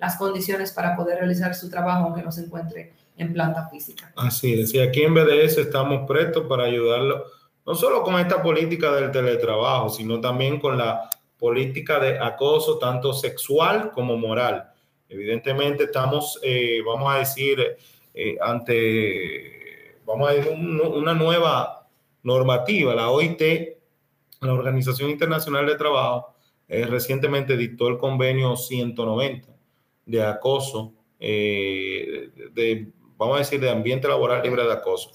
las 0.00 0.16
condiciones 0.16 0.72
para 0.72 0.96
poder 0.96 1.18
realizar 1.18 1.54
su 1.54 1.70
trabajo 1.70 2.06
aunque 2.06 2.22
no 2.22 2.32
se 2.32 2.42
encuentre 2.42 2.92
en 3.16 3.32
planta 3.32 3.68
física. 3.68 4.12
Así 4.16 4.60
es, 4.60 4.74
y 4.74 4.80
aquí 4.80 5.02
en 5.02 5.14
BDS 5.14 5.58
estamos 5.58 6.08
prestos 6.08 6.46
para 6.48 6.64
ayudarlo, 6.64 7.24
no 7.64 7.74
solo 7.76 8.02
con 8.02 8.18
esta 8.18 8.42
política 8.42 8.92
del 8.92 9.12
teletrabajo, 9.12 9.90
sino 9.90 10.20
también 10.20 10.58
con 10.58 10.76
la 10.76 11.08
política 11.38 12.00
de 12.00 12.18
acoso, 12.18 12.78
tanto 12.78 13.12
sexual 13.12 13.92
como 13.92 14.16
moral. 14.16 14.70
Evidentemente 15.08 15.84
estamos, 15.84 16.38
eh, 16.42 16.80
vamos 16.84 17.14
a 17.14 17.18
decir, 17.18 17.76
eh, 18.12 18.36
ante, 18.40 19.96
vamos 20.04 20.30
a 20.30 20.32
decir, 20.32 20.52
una 20.52 21.14
nueva 21.14 21.77
normativa, 22.22 22.94
la 22.94 23.10
OIT, 23.10 23.42
la 24.40 24.52
Organización 24.52 25.10
Internacional 25.10 25.66
de 25.66 25.76
Trabajo, 25.76 26.34
eh, 26.68 26.86
recientemente 26.86 27.56
dictó 27.56 27.88
el 27.88 27.98
convenio 27.98 28.56
190 28.56 29.48
de 30.06 30.22
acoso, 30.24 30.94
de, 31.18 32.88
vamos 33.16 33.36
a 33.36 33.38
decir, 33.38 33.60
de 33.60 33.70
ambiente 33.70 34.08
laboral 34.08 34.42
libre 34.42 34.64
de 34.64 34.72
acoso. 34.72 35.10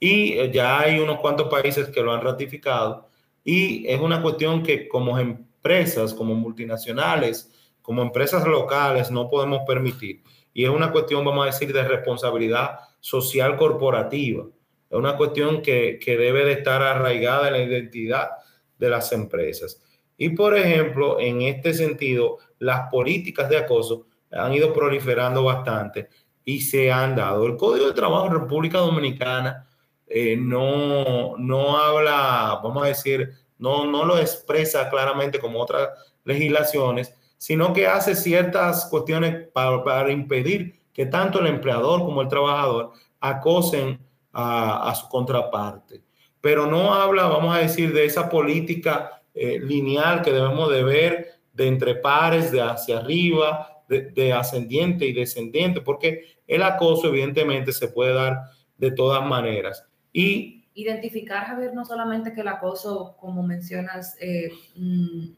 Y 0.00 0.50
ya 0.50 0.80
hay 0.80 1.00
unos 1.00 1.18
cuantos 1.18 1.48
países 1.48 1.88
que 1.88 2.02
lo 2.02 2.12
han 2.12 2.22
ratificado 2.22 3.08
y 3.44 3.86
es 3.88 3.98
una 3.98 4.20
cuestión 4.20 4.62
que 4.62 4.88
como 4.88 5.18
empresas, 5.18 6.12
como 6.12 6.34
multinacionales, 6.34 7.50
como 7.80 8.02
empresas 8.02 8.46
locales, 8.46 9.10
no 9.10 9.30
podemos 9.30 9.62
permitir. 9.66 10.22
Y 10.52 10.64
es 10.64 10.70
una 10.70 10.92
cuestión, 10.92 11.24
vamos 11.24 11.44
a 11.44 11.46
decir, 11.46 11.72
de 11.72 11.82
responsabilidad 11.82 12.80
social 13.00 13.56
corporativa. 13.56 14.44
Es 14.90 14.96
una 14.96 15.16
cuestión 15.16 15.62
que, 15.62 15.98
que 16.02 16.16
debe 16.16 16.44
de 16.44 16.52
estar 16.52 16.82
arraigada 16.82 17.48
en 17.48 17.52
la 17.54 17.62
identidad 17.62 18.30
de 18.78 18.88
las 18.88 19.12
empresas. 19.12 19.82
Y, 20.16 20.30
por 20.30 20.56
ejemplo, 20.56 21.20
en 21.20 21.42
este 21.42 21.74
sentido, 21.74 22.38
las 22.58 22.90
políticas 22.90 23.48
de 23.48 23.58
acoso 23.58 24.06
han 24.30 24.52
ido 24.52 24.72
proliferando 24.72 25.44
bastante 25.44 26.08
y 26.44 26.60
se 26.60 26.90
han 26.90 27.14
dado. 27.14 27.46
El 27.46 27.56
Código 27.56 27.86
de 27.86 27.92
Trabajo 27.92 28.26
en 28.26 28.32
República 28.32 28.78
Dominicana 28.78 29.68
eh, 30.06 30.36
no, 30.36 31.36
no 31.36 31.76
habla, 31.76 32.60
vamos 32.62 32.82
a 32.84 32.88
decir, 32.88 33.32
no, 33.58 33.84
no 33.84 34.04
lo 34.04 34.18
expresa 34.18 34.88
claramente 34.88 35.38
como 35.38 35.60
otras 35.60 35.88
legislaciones, 36.24 37.14
sino 37.36 37.72
que 37.72 37.86
hace 37.86 38.14
ciertas 38.14 38.86
cuestiones 38.86 39.48
para, 39.52 39.84
para 39.84 40.10
impedir 40.10 40.80
que 40.92 41.06
tanto 41.06 41.38
el 41.40 41.46
empleador 41.46 42.00
como 42.00 42.22
el 42.22 42.28
trabajador 42.28 42.92
acosen 43.20 44.00
a, 44.32 44.94
su 44.94 45.08
contraparte. 45.08 46.02
Pero 46.40 46.66
no 46.66 46.94
habla, 46.94 47.26
vamos 47.26 47.54
a 47.54 47.58
decir, 47.58 47.92
de 47.92 48.04
esa 48.04 48.28
política 48.28 49.22
eh, 49.34 49.58
lineal 49.60 50.22
que 50.22 50.32
debemos 50.32 50.70
de 50.70 50.84
ver 50.84 51.40
de 51.52 51.66
entre 51.66 51.96
pares, 51.96 52.52
de 52.52 52.60
hacia 52.60 52.98
arriba, 52.98 53.82
de, 53.88 54.10
de, 54.10 54.32
ascendiente 54.32 55.06
y 55.06 55.12
descendiente, 55.12 55.80
porque 55.80 56.38
el 56.46 56.62
acoso 56.62 57.08
evidentemente 57.08 57.72
se 57.72 57.88
puede 57.88 58.12
dar 58.14 58.42
de 58.76 58.92
todas 58.92 59.24
maneras. 59.26 59.84
Y 60.12 60.58
identificar, 60.78 61.44
Javier, 61.44 61.74
no 61.74 61.84
solamente 61.84 62.32
que 62.32 62.40
el 62.40 62.48
acoso, 62.48 63.16
como 63.18 63.42
mencionas, 63.42 64.16
eh, 64.20 64.50
mm, 64.76 65.30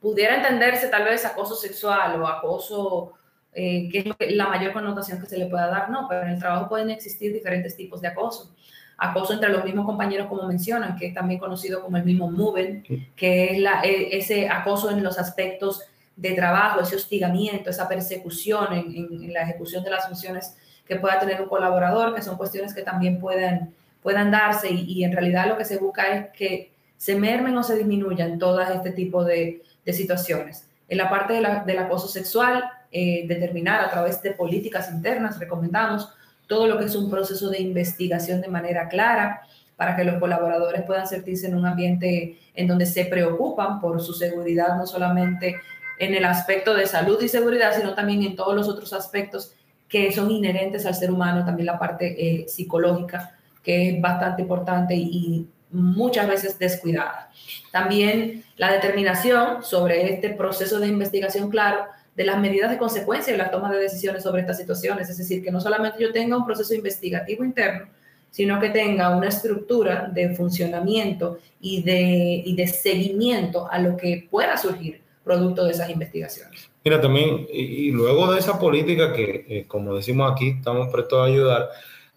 pudiera 0.00 0.36
entenderse 0.36 0.88
tal 0.88 1.04
vez 1.04 1.24
acoso 1.24 1.54
sexual 1.54 2.20
o 2.20 2.26
acoso, 2.26 3.14
eh, 3.54 3.88
que 3.90 4.14
es 4.18 4.36
la 4.36 4.48
mayor 4.48 4.72
connotación 4.72 5.20
que 5.20 5.26
se 5.26 5.38
le 5.38 5.46
pueda 5.46 5.68
dar, 5.68 5.90
no, 5.90 6.06
pero 6.08 6.22
en 6.22 6.30
el 6.30 6.38
trabajo 6.38 6.68
pueden 6.68 6.90
existir 6.90 7.32
diferentes 7.32 7.76
tipos 7.76 8.00
de 8.00 8.08
acoso. 8.08 8.54
Acoso 8.98 9.32
entre 9.32 9.50
los 9.50 9.64
mismos 9.64 9.86
compañeros, 9.86 10.28
como 10.28 10.46
mencionan, 10.46 10.96
que 10.96 11.06
es 11.06 11.14
también 11.14 11.40
conocido 11.40 11.82
como 11.82 11.96
el 11.96 12.04
mismo 12.04 12.30
moving, 12.30 12.82
que 13.16 13.52
es 13.52 13.58
la, 13.58 13.82
e, 13.82 14.16
ese 14.16 14.48
acoso 14.48 14.90
en 14.90 15.02
los 15.02 15.18
aspectos 15.18 15.82
de 16.14 16.32
trabajo, 16.32 16.80
ese 16.80 16.96
hostigamiento, 16.96 17.70
esa 17.70 17.88
persecución 17.88 18.72
en, 18.72 18.94
en, 18.94 19.24
en 19.24 19.32
la 19.32 19.42
ejecución 19.42 19.82
de 19.82 19.90
las 19.90 20.06
funciones 20.06 20.56
que 20.86 20.96
pueda 20.96 21.18
tener 21.18 21.40
un 21.40 21.48
colaborador, 21.48 22.14
que 22.14 22.22
son 22.22 22.36
cuestiones 22.36 22.74
que 22.74 22.82
también 22.82 23.18
pueden 23.18 23.74
puedan 24.02 24.30
darse 24.30 24.70
y, 24.70 24.84
y, 24.84 25.04
en 25.04 25.12
realidad 25.12 25.46
lo 25.46 25.56
que 25.56 25.64
se 25.64 25.78
busca 25.78 26.12
es 26.12 26.30
que 26.30 26.72
se 26.96 27.14
mermen 27.14 27.56
o 27.56 27.62
se 27.62 27.76
disminuyan 27.76 28.38
todas 28.38 28.70
este 28.70 28.90
tipo 28.90 29.24
de, 29.24 29.62
de 29.84 29.92
situaciones. 29.92 30.68
En 30.88 30.98
la 30.98 31.08
parte 31.08 31.34
de 31.34 31.40
la, 31.40 31.64
del 31.64 31.78
acoso 31.78 32.08
sexual, 32.08 32.64
eh, 32.92 33.24
determinar 33.26 33.80
a 33.80 33.90
través 33.90 34.22
de 34.22 34.32
políticas 34.32 34.90
internas, 34.92 35.38
recomendamos 35.38 36.08
todo 36.46 36.66
lo 36.66 36.78
que 36.78 36.84
es 36.84 36.94
un 36.94 37.10
proceso 37.10 37.48
de 37.48 37.60
investigación 37.60 38.40
de 38.40 38.48
manera 38.48 38.88
clara 38.88 39.42
para 39.76 39.96
que 39.96 40.04
los 40.04 40.16
colaboradores 40.20 40.82
puedan 40.82 41.06
sentirse 41.06 41.46
en 41.46 41.56
un 41.56 41.66
ambiente 41.66 42.38
en 42.54 42.66
donde 42.68 42.86
se 42.86 43.06
preocupan 43.06 43.80
por 43.80 44.00
su 44.00 44.12
seguridad, 44.12 44.76
no 44.76 44.86
solamente 44.86 45.56
en 45.98 46.14
el 46.14 46.24
aspecto 46.24 46.74
de 46.74 46.86
salud 46.86 47.20
y 47.22 47.28
seguridad, 47.28 47.72
sino 47.74 47.94
también 47.94 48.22
en 48.22 48.36
todos 48.36 48.54
los 48.54 48.68
otros 48.68 48.92
aspectos 48.92 49.54
que 49.88 50.12
son 50.12 50.30
inherentes 50.30 50.86
al 50.86 50.94
ser 50.94 51.10
humano, 51.10 51.44
también 51.44 51.66
la 51.66 51.78
parte 51.78 52.14
eh, 52.18 52.48
psicológica 52.48 53.36
que 53.62 53.90
es 53.90 54.00
bastante 54.00 54.42
importante 54.42 54.94
y, 54.94 55.48
muchas 55.74 56.28
veces 56.28 56.58
descuidada. 56.58 57.30
También 57.70 58.44
la 58.58 58.70
determinación 58.70 59.64
sobre 59.64 60.12
este 60.12 60.28
proceso 60.28 60.78
de 60.78 60.88
investigación, 60.88 61.48
claro, 61.48 61.86
de 62.14 62.24
las 62.24 62.38
medidas 62.38 62.70
de 62.70 62.78
consecuencia 62.78 63.34
y 63.34 63.36
la 63.36 63.50
toma 63.50 63.72
de 63.72 63.78
decisiones 63.78 64.22
sobre 64.22 64.42
estas 64.42 64.58
situaciones. 64.58 65.08
Es 65.08 65.18
decir, 65.18 65.42
que 65.42 65.50
no 65.50 65.60
solamente 65.60 66.02
yo 66.02 66.12
tenga 66.12 66.36
un 66.36 66.44
proceso 66.44 66.74
investigativo 66.74 67.44
interno, 67.44 67.86
sino 68.30 68.58
que 68.60 68.70
tenga 68.70 69.14
una 69.16 69.28
estructura 69.28 70.10
de 70.12 70.34
funcionamiento 70.34 71.38
y 71.60 71.82
de, 71.82 72.42
y 72.44 72.54
de 72.54 72.66
seguimiento 72.66 73.70
a 73.70 73.78
lo 73.78 73.96
que 73.96 74.26
pueda 74.30 74.56
surgir 74.56 75.00
producto 75.22 75.64
de 75.64 75.72
esas 75.72 75.88
investigaciones. 75.90 76.68
Mira, 76.84 77.00
también, 77.00 77.46
y, 77.52 77.60
y 77.60 77.90
luego 77.90 78.32
de 78.32 78.40
esa 78.40 78.58
política 78.58 79.12
que, 79.12 79.46
eh, 79.48 79.64
como 79.68 79.94
decimos 79.94 80.32
aquí, 80.32 80.56
estamos 80.58 80.88
prestos 80.88 81.20
a 81.20 81.24
ayudar, 81.24 81.70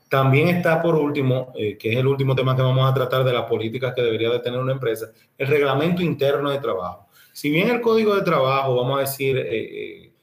también 0.10 0.48
está 0.48 0.82
por 0.82 0.96
último, 0.96 1.52
eh, 1.56 1.78
que 1.78 1.92
es 1.92 1.98
el 1.98 2.08
último 2.08 2.36
tema 2.36 2.56
que 2.56 2.62
vamos 2.62 2.90
a 2.90 2.94
tratar 2.94 3.24
de 3.24 3.34
las 3.34 3.44
políticas 3.44 3.94
que 3.94 4.02
debería 4.02 4.30
de 4.30 4.40
tener 4.40 4.60
una 4.60 4.72
empresa, 4.72 5.08
el 5.38 5.48
reglamento 5.48 6.02
interno 6.02 6.50
de 6.50 6.60
trabajo. 6.60 7.05
Si 7.36 7.50
bien 7.50 7.70
el 7.70 7.82
código 7.82 8.16
de 8.16 8.22
trabajo, 8.22 8.78
vamos 8.78 8.98
a 8.98 9.02
decir, 9.02 9.38
eh, 9.38 9.44
eh, 9.50 10.14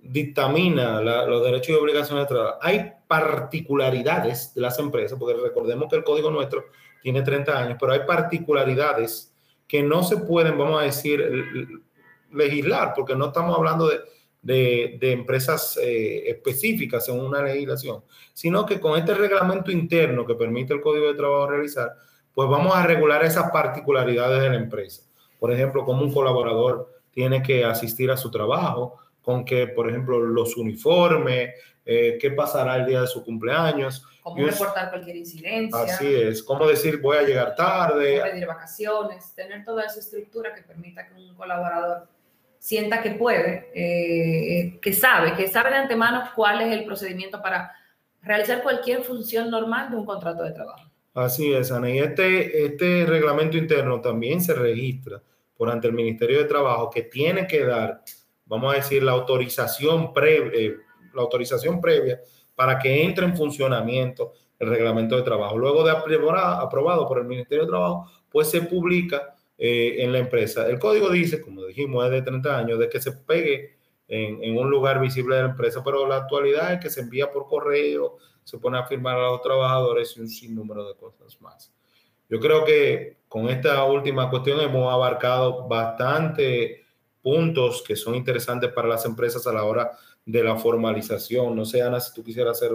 dictamina 0.00 1.00
los 1.00 1.42
derechos 1.42 1.70
y 1.70 1.72
obligaciones 1.72 2.22
de 2.22 2.28
trabajo, 2.28 2.58
hay 2.62 2.92
particularidades 3.08 4.54
de 4.54 4.60
las 4.60 4.78
empresas, 4.78 5.18
porque 5.18 5.42
recordemos 5.42 5.90
que 5.90 5.96
el 5.96 6.04
código 6.04 6.30
nuestro 6.30 6.66
tiene 7.02 7.22
30 7.22 7.58
años, 7.58 7.78
pero 7.80 7.94
hay 7.94 8.02
particularidades 8.06 9.34
que 9.66 9.82
no 9.82 10.04
se 10.04 10.18
pueden, 10.18 10.56
vamos 10.56 10.80
a 10.80 10.84
decir, 10.84 11.20
legislar, 12.32 12.92
porque 12.94 13.16
no 13.16 13.26
estamos 13.26 13.58
hablando 13.58 13.88
de, 13.88 13.98
de, 14.40 14.98
de 15.00 15.10
empresas 15.10 15.76
eh, 15.82 16.30
específicas 16.30 17.08
en 17.08 17.18
una 17.18 17.42
legislación, 17.42 18.04
sino 18.32 18.64
que 18.64 18.78
con 18.78 18.96
este 18.96 19.14
reglamento 19.14 19.72
interno 19.72 20.24
que 20.24 20.36
permite 20.36 20.74
el 20.74 20.80
Código 20.80 21.08
de 21.08 21.14
Trabajo 21.14 21.48
realizar, 21.48 21.90
pues 22.32 22.48
vamos 22.48 22.72
a 22.72 22.86
regular 22.86 23.24
esas 23.24 23.50
particularidades 23.50 24.42
de 24.42 24.50
la 24.50 24.56
empresa. 24.56 25.02
Por 25.44 25.52
ejemplo, 25.52 25.84
cómo 25.84 26.02
un 26.02 26.10
colaborador 26.10 26.90
tiene 27.10 27.42
que 27.42 27.66
asistir 27.66 28.10
a 28.10 28.16
su 28.16 28.30
trabajo, 28.30 28.96
con 29.20 29.44
que, 29.44 29.66
por 29.66 29.90
ejemplo, 29.90 30.18
los 30.18 30.56
uniformes, 30.56 31.50
eh, 31.84 32.16
qué 32.18 32.30
pasará 32.30 32.76
el 32.76 32.86
día 32.86 33.02
de 33.02 33.06
su 33.06 33.22
cumpleaños. 33.22 34.06
Cómo 34.22 34.42
reportar 34.42 34.88
cualquier 34.88 35.16
incidencia. 35.16 35.82
Así 35.82 36.06
es, 36.14 36.42
cómo 36.42 36.66
decir 36.66 36.98
voy 36.98 37.18
a 37.18 37.24
llegar 37.24 37.54
tarde. 37.56 38.22
Pedir 38.22 38.46
vacaciones, 38.46 39.34
tener 39.34 39.62
toda 39.66 39.84
esa 39.84 40.00
estructura 40.00 40.54
que 40.54 40.62
permita 40.62 41.06
que 41.06 41.12
un 41.12 41.34
colaborador 41.34 42.08
sienta 42.58 43.02
que 43.02 43.10
puede, 43.10 43.70
eh, 43.74 44.78
que 44.80 44.94
sabe, 44.94 45.34
que 45.34 45.46
sabe 45.48 45.72
de 45.72 45.76
antemano 45.76 46.30
cuál 46.34 46.62
es 46.62 46.72
el 46.72 46.86
procedimiento 46.86 47.42
para 47.42 47.70
realizar 48.22 48.62
cualquier 48.62 49.02
función 49.02 49.50
normal 49.50 49.90
de 49.90 49.96
un 49.96 50.06
contrato 50.06 50.42
de 50.42 50.52
trabajo. 50.52 50.90
Así 51.12 51.52
es, 51.52 51.70
Ana. 51.70 51.90
Y 51.90 51.98
este, 51.98 52.64
este 52.64 53.04
reglamento 53.04 53.58
interno 53.58 54.00
también 54.00 54.40
se 54.40 54.54
registra 54.54 55.20
por 55.56 55.70
ante 55.70 55.88
el 55.88 55.94
Ministerio 55.94 56.38
de 56.38 56.44
Trabajo 56.44 56.90
que 56.90 57.02
tiene 57.02 57.46
que 57.46 57.64
dar, 57.64 58.02
vamos 58.46 58.72
a 58.72 58.76
decir, 58.76 59.02
la 59.02 59.12
autorización, 59.12 60.12
previa, 60.12 60.50
eh, 60.54 60.76
la 61.12 61.22
autorización 61.22 61.80
previa 61.80 62.20
para 62.54 62.78
que 62.78 63.04
entre 63.04 63.24
en 63.24 63.36
funcionamiento 63.36 64.32
el 64.58 64.68
reglamento 64.68 65.16
de 65.16 65.22
trabajo. 65.22 65.58
Luego 65.58 65.84
de 65.84 65.92
aprobado 65.92 67.06
por 67.06 67.18
el 67.18 67.24
Ministerio 67.24 67.64
de 67.64 67.70
Trabajo, 67.70 68.10
pues 68.30 68.48
se 68.50 68.62
publica 68.62 69.34
eh, 69.58 69.96
en 69.98 70.12
la 70.12 70.18
empresa. 70.18 70.68
El 70.68 70.78
código 70.78 71.10
dice, 71.10 71.40
como 71.40 71.64
dijimos, 71.64 72.04
es 72.04 72.10
de 72.10 72.22
30 72.22 72.58
años, 72.58 72.78
de 72.78 72.88
que 72.88 73.00
se 73.00 73.12
pegue 73.12 73.76
en, 74.08 74.42
en, 74.42 74.56
un 74.56 74.70
lugar 74.70 75.00
visible 75.00 75.36
de 75.36 75.42
la 75.42 75.50
empresa, 75.50 75.82
pero 75.84 76.06
la 76.06 76.16
actualidad 76.16 76.72
es 76.74 76.80
que 76.80 76.90
se 76.90 77.00
envía 77.00 77.30
por 77.30 77.46
correo, 77.46 78.18
se 78.42 78.58
pone 78.58 78.78
a 78.78 78.84
firmar 78.84 79.16
a 79.16 79.30
los 79.30 79.42
trabajadores 79.42 80.16
y 80.16 80.20
un 80.20 80.28
sinnúmero 80.28 80.86
de 80.86 80.94
cosas 80.96 81.40
más. 81.40 81.72
Yo 82.28 82.40
creo 82.40 82.64
que 82.64 83.18
con 83.28 83.48
esta 83.48 83.84
última 83.84 84.30
cuestión 84.30 84.60
hemos 84.60 84.92
abarcado 84.92 85.66
bastante 85.66 86.84
puntos 87.22 87.82
que 87.86 87.96
son 87.96 88.14
interesantes 88.14 88.70
para 88.72 88.88
las 88.88 89.04
empresas 89.04 89.46
a 89.46 89.52
la 89.52 89.64
hora 89.64 89.92
de 90.24 90.44
la 90.44 90.56
formalización. 90.56 91.56
No 91.56 91.64
sé, 91.64 91.82
Ana, 91.82 92.00
si 92.00 92.12
tú 92.14 92.22
quisieras 92.22 92.58
hacer 92.58 92.72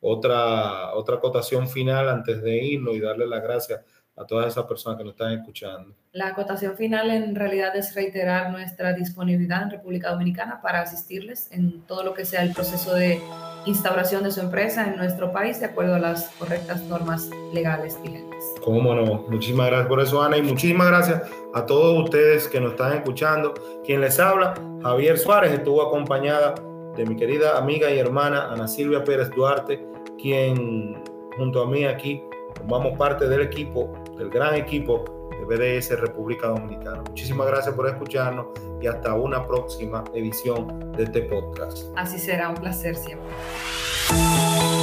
otra, 0.00 0.94
otra 0.94 1.16
acotación 1.16 1.68
final 1.68 2.08
antes 2.08 2.42
de 2.42 2.64
irnos 2.64 2.94
y 2.94 3.00
darle 3.00 3.26
las 3.26 3.42
gracias 3.42 3.80
a 4.16 4.26
todas 4.26 4.48
esas 4.48 4.64
personas 4.64 4.98
que 4.98 5.04
nos 5.04 5.12
están 5.12 5.32
escuchando. 5.32 5.94
La 6.12 6.28
acotación 6.28 6.76
final 6.76 7.10
en 7.10 7.34
realidad 7.34 7.74
es 7.76 7.94
reiterar 7.94 8.50
nuestra 8.50 8.92
disponibilidad 8.92 9.62
en 9.62 9.70
República 9.70 10.10
Dominicana 10.10 10.60
para 10.60 10.82
asistirles 10.82 11.50
en 11.52 11.82
todo 11.82 12.04
lo 12.04 12.14
que 12.14 12.24
sea 12.24 12.42
el 12.42 12.52
proceso 12.52 12.94
de 12.94 13.20
instauración 13.66 14.24
de 14.24 14.30
su 14.30 14.40
empresa 14.40 14.86
en 14.86 14.96
nuestro 14.96 15.32
país 15.32 15.60
de 15.60 15.66
acuerdo 15.66 15.94
a 15.94 15.98
las 15.98 16.28
correctas 16.38 16.82
normas 16.82 17.30
legales 17.54 18.00
vigentes. 18.02 18.29
Cómo 18.62 18.94
no, 18.94 19.24
muchísimas 19.28 19.66
gracias 19.66 19.88
por 19.88 20.00
eso, 20.00 20.22
Ana, 20.22 20.36
y 20.36 20.42
muchísimas 20.42 20.88
gracias 20.88 21.22
a 21.54 21.66
todos 21.66 22.04
ustedes 22.04 22.48
que 22.48 22.60
nos 22.60 22.72
están 22.72 22.94
escuchando. 22.94 23.54
Quien 23.84 24.00
les 24.00 24.18
habla, 24.20 24.54
Javier 24.82 25.18
Suárez, 25.18 25.52
estuvo 25.52 25.82
acompañada 25.82 26.54
de 26.96 27.06
mi 27.06 27.16
querida 27.16 27.58
amiga 27.58 27.90
y 27.90 27.98
hermana 27.98 28.52
Ana 28.52 28.68
Silvia 28.68 29.04
Pérez 29.04 29.30
Duarte, 29.30 29.84
quien 30.20 31.02
junto 31.36 31.62
a 31.62 31.66
mí 31.66 31.84
aquí 31.84 32.22
formamos 32.56 32.96
parte 32.98 33.28
del 33.28 33.42
equipo, 33.42 33.92
del 34.16 34.28
gran 34.30 34.54
equipo 34.54 35.04
de 35.30 35.44
BDS 35.78 35.98
República 36.00 36.48
Dominicana. 36.48 37.02
Muchísimas 37.08 37.46
gracias 37.46 37.74
por 37.74 37.88
escucharnos 37.88 38.46
y 38.80 38.86
hasta 38.86 39.14
una 39.14 39.46
próxima 39.46 40.04
edición 40.14 40.92
de 40.92 41.04
este 41.04 41.22
podcast. 41.22 41.88
Así 41.96 42.18
será, 42.18 42.50
un 42.50 42.56
placer 42.56 42.96
siempre. 42.96 43.28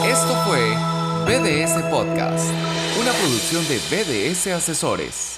Esto 0.10 0.34
fue 0.48 0.97
BDS 1.28 1.84
Podcast, 1.90 2.50
una 3.02 3.12
producción 3.12 3.62
de 3.68 3.80
BDS 3.92 4.48
Asesores. 4.48 5.37